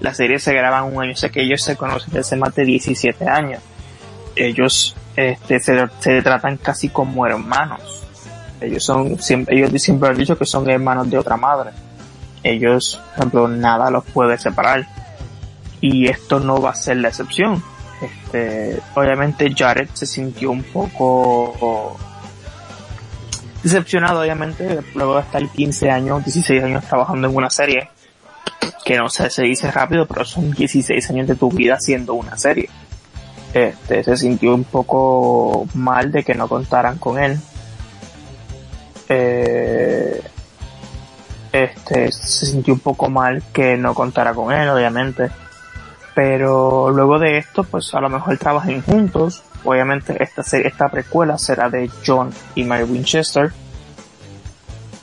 [0.00, 2.64] la serie se graba un año, o que ellos se conocen desde hace más de
[2.64, 3.60] 17 años.
[4.36, 8.04] Ellos este, se, se tratan casi como hermanos.
[8.60, 11.70] Ellos son, siempre, ellos siempre han dicho que son hermanos de otra madre.
[12.42, 14.86] Ellos, por ejemplo, nada los puede separar.
[15.80, 17.62] Y esto no va a ser la excepción.
[18.00, 21.98] Este, obviamente Jared se sintió un poco
[23.62, 27.90] decepcionado, obviamente, luego de estar 15 años, 16 años trabajando en una serie,
[28.84, 32.36] que no sé, se dice rápido, pero son 16 años de tu vida haciendo una
[32.36, 32.68] serie.
[33.52, 37.38] Este, se sintió un poco mal de que no contaran con él.
[39.08, 40.22] Eh,
[41.52, 45.30] este, se sintió un poco mal que no contara con él, obviamente.
[46.14, 49.42] Pero luego de esto, pues a lo mejor trabajen juntos.
[49.64, 53.52] Obviamente esta serie, esta precuela será de John y Mary Winchester.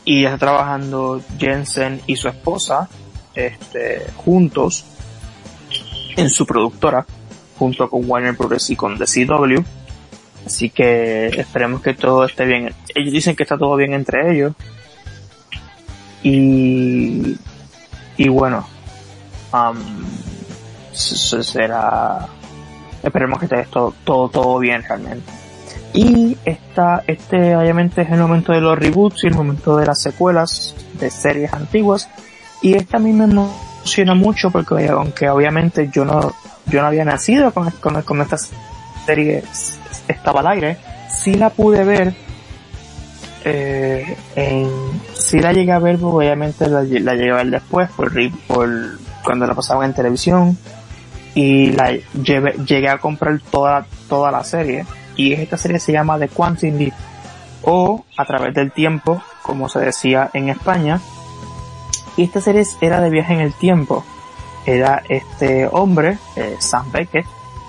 [0.06, 2.88] Y ya está trabajando Jensen y su esposa,
[3.38, 4.84] este, juntos
[6.16, 7.06] en su productora,
[7.58, 8.70] junto con Warner Bros.
[8.70, 9.62] y con DCW.
[10.46, 12.74] Así que esperemos que todo esté bien.
[12.96, 14.54] Ellos dicen que está todo bien entre ellos.
[16.24, 17.38] Y,
[18.18, 18.68] y bueno,
[19.54, 19.78] um,
[20.94, 22.28] será,
[23.04, 23.94] esperemos que esté todo,
[24.30, 25.32] todo bien realmente.
[25.94, 30.02] Y esta, este obviamente es el momento de los reboots y el momento de las
[30.02, 32.10] secuelas de series antiguas.
[32.62, 36.34] Y esta a mí me emociona mucho porque aunque obviamente yo no,
[36.66, 38.38] yo no había nacido con, con, con esta
[39.05, 39.43] serie
[40.08, 40.78] estaba al aire,
[41.10, 42.14] sí la pude ver
[43.45, 44.70] eh, en,
[45.14, 48.12] sí la llegué a ver, pues, obviamente la, la llegué a ver después por,
[48.47, 48.70] por
[49.24, 50.58] cuando la pasaban en televisión
[51.36, 54.86] y la llevé- llegué a comprar toda, toda la serie.
[55.16, 56.93] Y esta serie se llama The Quantum Leap
[57.64, 60.99] o A través del tiempo, como se decía en España
[62.18, 64.03] y esta serie era de viaje en el tiempo
[64.68, 67.26] era este hombre, eh, Sam Beckett,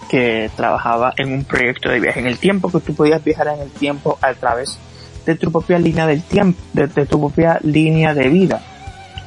[0.09, 3.61] que trabajaba en un proyecto de viaje en el tiempo, que tú podías viajar en
[3.61, 4.79] el tiempo a través
[5.25, 8.61] de tu propia línea del tiempo, de, tu propia línea de vida.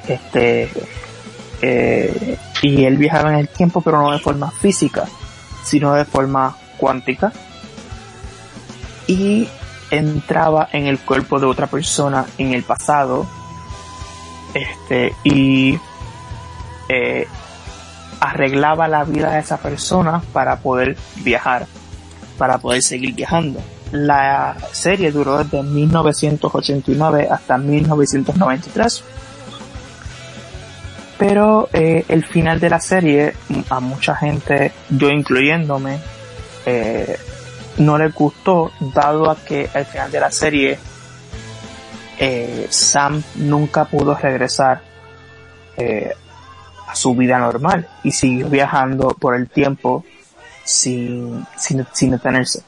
[0.06, 0.70] Este,
[1.62, 5.06] eh, y él viajaba en el tiempo, pero no de forma física,
[5.64, 7.32] sino de forma cuántica.
[9.08, 9.48] Y
[9.92, 13.26] entraba en el cuerpo de otra persona en el pasado.
[14.54, 15.80] Este, y
[16.90, 17.28] eh,
[18.20, 21.68] arreglaba la vida de esa persona para poder viajar,
[22.38, 23.62] para poder seguir viajando.
[23.92, 29.04] La serie duró desde 1989 hasta 1993.
[31.18, 33.34] Pero eh, el final de la serie,
[33.70, 36.00] a mucha gente, yo incluyéndome,
[36.66, 37.18] eh,
[37.78, 40.80] no les gustó, dado a que al final de la serie
[42.22, 44.82] eh, Sam nunca pudo regresar
[45.76, 46.14] eh,
[46.88, 50.06] a su vida normal y siguió viajando por el tiempo
[50.64, 52.62] sin, sin, sin detenerse.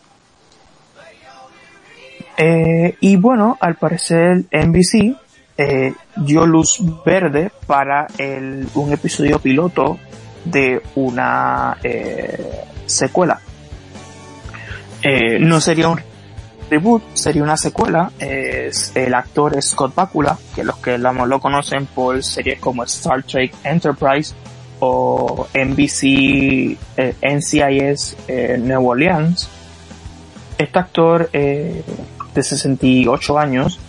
[2.35, 5.15] Eh, y bueno, al parecer NBC
[5.55, 9.99] eh, dio luz verde para el, un episodio piloto
[10.45, 13.39] de una eh, secuela.
[15.39, 15.99] No sería un
[16.74, 18.11] reboot, sería una secuela.
[18.19, 23.53] Es el actor Scott Bakula, que los que lo, conocen por series como Star Trek
[23.63, 24.34] Enterprise
[24.80, 29.49] o NBC eh, NCIS eh, New Orleans.
[30.57, 31.84] Este actor eh,
[32.34, 33.80] de 68 años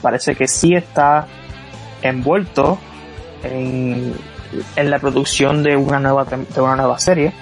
[0.00, 1.26] parece que sí está
[2.00, 2.78] envuelto
[3.42, 4.14] en,
[4.74, 7.34] en la producción de una nueva de una nueva serie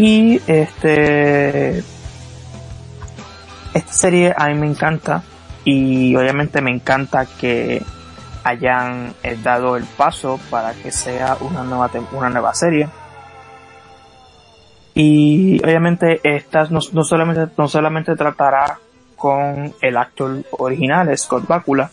[0.00, 1.84] y este
[3.74, 5.22] esta serie a mí me encanta.
[5.62, 7.82] Y obviamente me encanta que
[8.42, 12.88] hayan eh, dado el paso para que sea una nueva una nueva serie.
[14.94, 18.78] Y obviamente estas no, no solamente no solamente tratará
[19.16, 21.90] con el actor original Scott Bakula.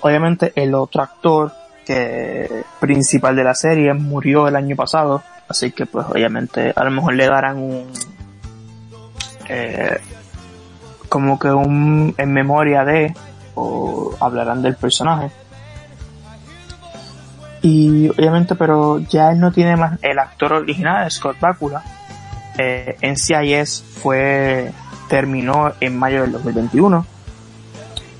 [0.00, 1.52] Obviamente el otro actor
[1.88, 6.90] que principal de la serie murió el año pasado así que pues obviamente a lo
[6.90, 7.86] mejor le darán un
[9.48, 9.98] eh,
[11.08, 13.14] como que un en memoria de
[13.54, 15.30] o hablarán del personaje.
[17.62, 21.82] Y obviamente pero ya él no tiene más el actor original Scott Bakula
[22.58, 24.70] eh, NCIS fue
[25.08, 27.17] terminó en mayo del 2021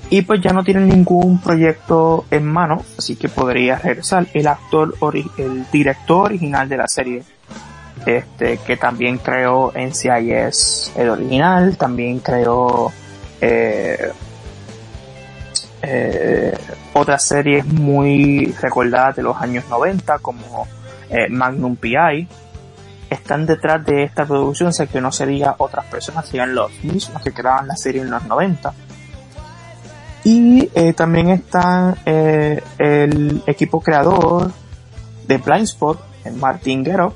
[0.09, 4.93] y pues ya no tiene ningún proyecto en mano así que podría regresar el actor
[5.37, 7.23] el director original de la serie
[8.05, 12.91] este que también creó NCIS el original también creó
[13.41, 14.11] eh,
[15.81, 16.57] eh,
[16.93, 20.67] otras series muy recordadas de los años 90 como
[21.09, 22.27] eh, Magnum PI
[23.09, 27.33] están detrás de esta producción, sé que no sería otras personas, serían los mismos que
[27.33, 28.73] creaban la serie en los 90.
[30.23, 34.51] Y eh, también está eh, el equipo creador
[35.27, 35.99] de Blindspot,
[36.35, 37.13] Martin Guerrero,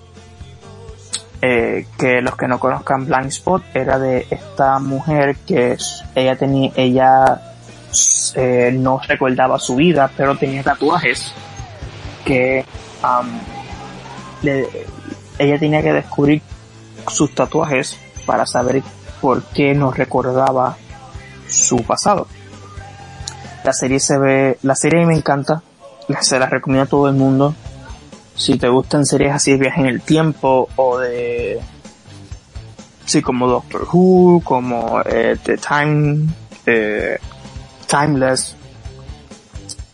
[1.42, 5.78] eh, que los que no conozcan Blindspot era de esta mujer que
[6.16, 7.42] ella tenía, ella
[8.36, 11.34] eh, no recordaba su vida, pero tenía tatuajes
[12.24, 12.64] que
[14.42, 14.68] le-
[15.38, 16.42] ella tenía que descubrir
[17.08, 18.82] sus tatuajes para saber
[19.22, 20.78] por qué no recordaba
[21.50, 22.28] su pasado.
[23.64, 25.62] La serie se ve, la serie me encanta,
[26.22, 27.56] se la recomiendo a todo el mundo.
[28.36, 31.62] Si te gustan series así de viaje en el tiempo o de,
[33.06, 36.28] sí, como Doctor Who, como eh, The Time,
[36.66, 37.18] eh,
[37.88, 38.56] Timeless,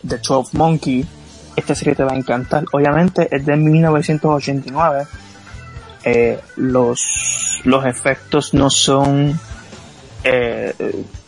[0.06, 1.06] The 12 Monkey,
[1.56, 2.64] esta serie te va a encantar.
[2.72, 5.06] Obviamente es de 1989.
[6.02, 9.38] Eh, los, los efectos no son,
[10.24, 10.74] eh,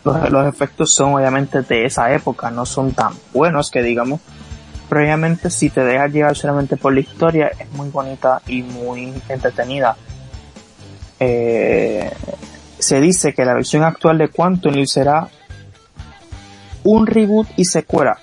[0.04, 4.20] los, los efectos son obviamente de esa época, no son tan buenos que digamos.
[4.88, 9.14] Pero obviamente si te dejas llevar solamente por la historia, es muy bonita y muy
[9.28, 9.96] entretenida.
[11.18, 12.10] Eh,
[12.78, 15.28] se dice que la versión actual de Quantum será
[16.82, 18.18] un reboot y secuela.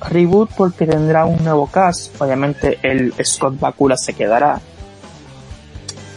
[0.00, 4.60] Reboot porque tendrá un nuevo cast, obviamente el Scott Bakula se quedará.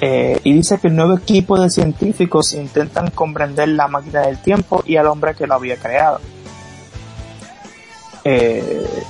[0.02, 4.84] Eh, y dice que el nuevo equipo de científicos intentan comprender la máquina del tiempo
[4.86, 6.20] y al hombre que lo había creado.
[8.24, 9.04] Eh,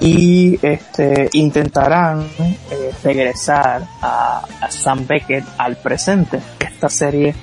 [0.00, 6.40] y este intentarán eh, regresar a, a Sam Beckett al presente.
[6.58, 7.34] Esta serie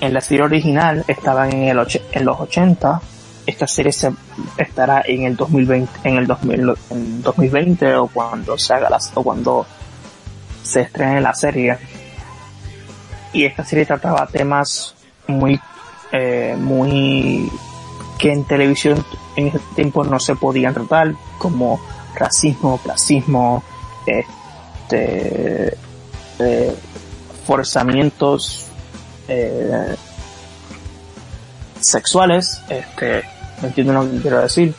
[0.00, 3.00] en la serie original estaba en el en los 80
[3.46, 4.10] esta serie se
[4.58, 9.22] estará en el 2020 en el 2000 en 2020 o cuando se haga las o
[9.22, 9.64] cuando
[10.66, 11.78] se estrene la serie
[13.32, 14.94] y esta serie trataba temas
[15.26, 15.60] muy
[16.12, 17.50] eh, muy
[18.18, 19.04] que en televisión
[19.36, 21.80] en ese tiempo no se podían tratar como
[22.14, 23.62] racismo clasismo
[24.06, 25.76] este
[26.38, 26.76] eh,
[27.46, 28.66] forzamientos
[29.28, 29.96] eh,
[31.80, 33.22] sexuales, este,
[33.62, 34.74] entiendo lo que quiero decir.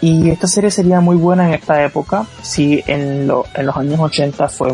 [0.00, 3.98] Y esta serie sería muy buena en esta época, si en, lo- en los años
[3.98, 4.72] 80 fue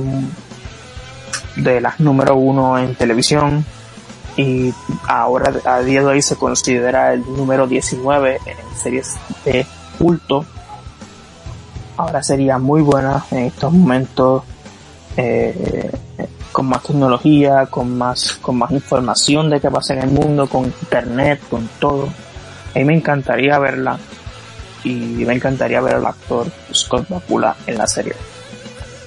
[1.56, 3.64] de las número uno en televisión
[4.36, 4.74] y
[5.06, 9.14] ahora a día de hoy se considera el número 19 en series
[9.44, 9.64] de
[9.98, 10.44] culto.
[11.96, 14.42] Ahora sería muy buena en estos momentos
[15.16, 15.90] eh,
[16.52, 20.64] con más tecnología, con más, con más información de qué pasa en el mundo, con
[20.64, 22.08] internet, con todo.
[22.74, 23.98] A mí me encantaría verla
[24.84, 28.14] y me encantaría ver al actor Scott Bakula en la serie.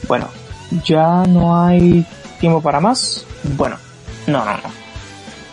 [0.08, 0.28] Bueno,
[0.84, 2.06] ya no hay
[2.40, 3.26] tiempo para más.
[3.56, 3.78] Bueno,
[4.26, 4.88] no, no, no.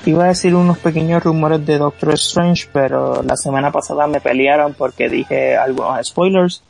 [0.07, 4.75] Iba a decir unos pequeños rumores de Doctor Strange, pero la semana pasada me pelearon
[4.75, 6.63] porque dije algunos spoilers.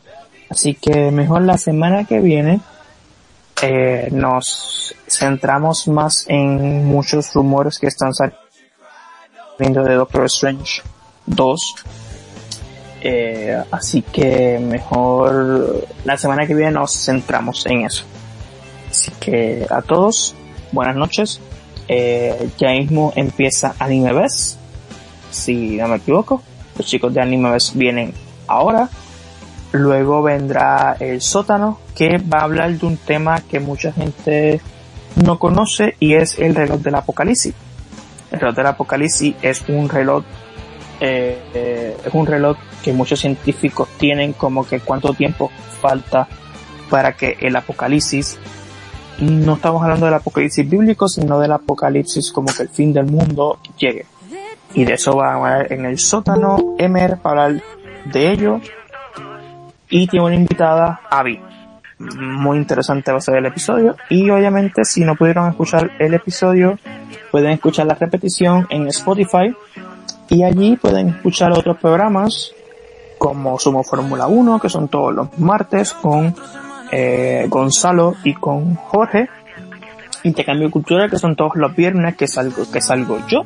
[0.48, 2.60] Así que mejor la semana que viene
[3.62, 10.82] eh, nos centramos más en muchos rumores que están saliendo de Doctor Strange
[11.26, 11.74] 2.
[13.06, 18.04] Eh, así que mejor la semana que viene nos centramos en eso.
[18.90, 20.34] Así que a todos,
[20.72, 21.40] buenas noches.
[21.86, 24.58] Eh, ya mismo empieza Anime Best,
[25.30, 26.42] si no me equivoco.
[26.78, 28.14] Los chicos de Anime Best vienen
[28.46, 28.88] ahora.
[29.72, 34.62] Luego vendrá el sótano, que va a hablar de un tema que mucha gente
[35.22, 37.54] no conoce y es el reloj del apocalipsis.
[38.30, 40.24] El reloj del apocalipsis es un reloj,
[41.00, 46.28] eh, eh, es un reloj que muchos científicos tienen como que cuánto tiempo falta
[46.90, 48.38] para que el apocalipsis,
[49.20, 53.58] no estamos hablando del apocalipsis bíblico, sino del apocalipsis como que el fin del mundo
[53.78, 54.06] llegue.
[54.74, 57.62] Y de eso va a hablar en el sótano Emer para hablar
[58.06, 58.60] de ello
[59.88, 61.40] y tiene una invitada, Abby.
[61.98, 66.76] Muy interesante va a ser el episodio y obviamente si no pudieron escuchar el episodio
[67.30, 69.54] pueden escuchar la repetición en Spotify
[70.28, 72.52] y allí pueden escuchar otros programas
[73.18, 76.34] como Sumo Fórmula 1 que son todos los martes con
[76.90, 79.28] eh, Gonzalo y con Jorge.
[80.22, 83.44] Intercambio Cultural que son todos los viernes que salgo, que salgo yo.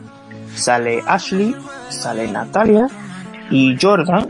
[0.54, 1.54] Sale Ashley,
[1.88, 2.88] sale Natalia
[3.50, 4.28] y Jordan.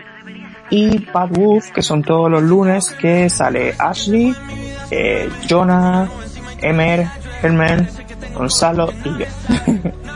[0.70, 4.34] Y Bad Wolf, que son todos los lunes que sale Ashley,
[4.90, 6.06] eh, Jonah,
[6.60, 7.06] Emer,
[7.42, 7.88] Herman,
[8.34, 9.26] Gonzalo y yo.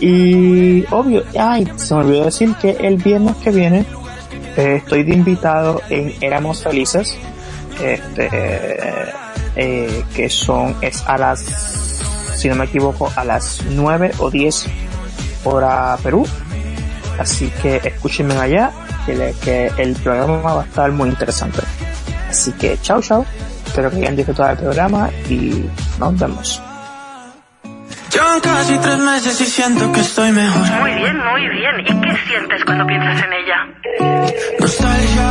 [0.00, 3.84] y obvio, ay, se me olvidó decir que el viernes que viene
[4.56, 7.16] eh, estoy de invitado en Éramos Felices,
[7.82, 8.28] este,
[9.56, 11.40] eh, que son, es a las,
[12.36, 14.66] si no me equivoco, a las 9 o 10
[15.44, 16.26] hora Perú.
[17.18, 18.72] Así que escúchenme allá,
[19.04, 21.60] que, le- que el programa va a estar muy interesante.
[22.30, 23.24] Así que chao, chao.
[23.66, 25.64] Espero que hayan disfrutado del programa y
[25.98, 26.62] nos vemos.
[28.20, 30.70] Llevan casi tres meses y siento que estoy mejor.
[30.80, 31.80] Muy bien, muy bien.
[31.80, 33.58] ¿Y qué sientes cuando piensas en ella?
[34.60, 35.30] Nostalgia.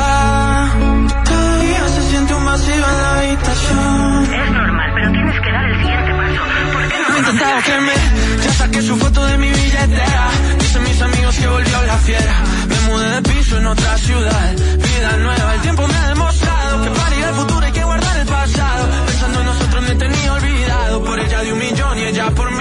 [1.23, 4.33] Todavía se siente un vacío en la habitación.
[4.33, 6.43] Es normal, pero tienes que dar el siguiente paso.
[6.73, 10.29] ¿Por qué No no he intentado que me Ya saqué su foto de mi billetera
[10.57, 12.35] Dicen mis amigos que volvió la fiera
[12.69, 16.89] Me mudé de piso en otra ciudad Vida nueva, el tiempo me ha demostrado Que
[16.89, 21.03] para ir al futuro hay que guardar el pasado Pensando en nosotros me tenía olvidado
[21.03, 22.58] Por ella de un millón y ella por mí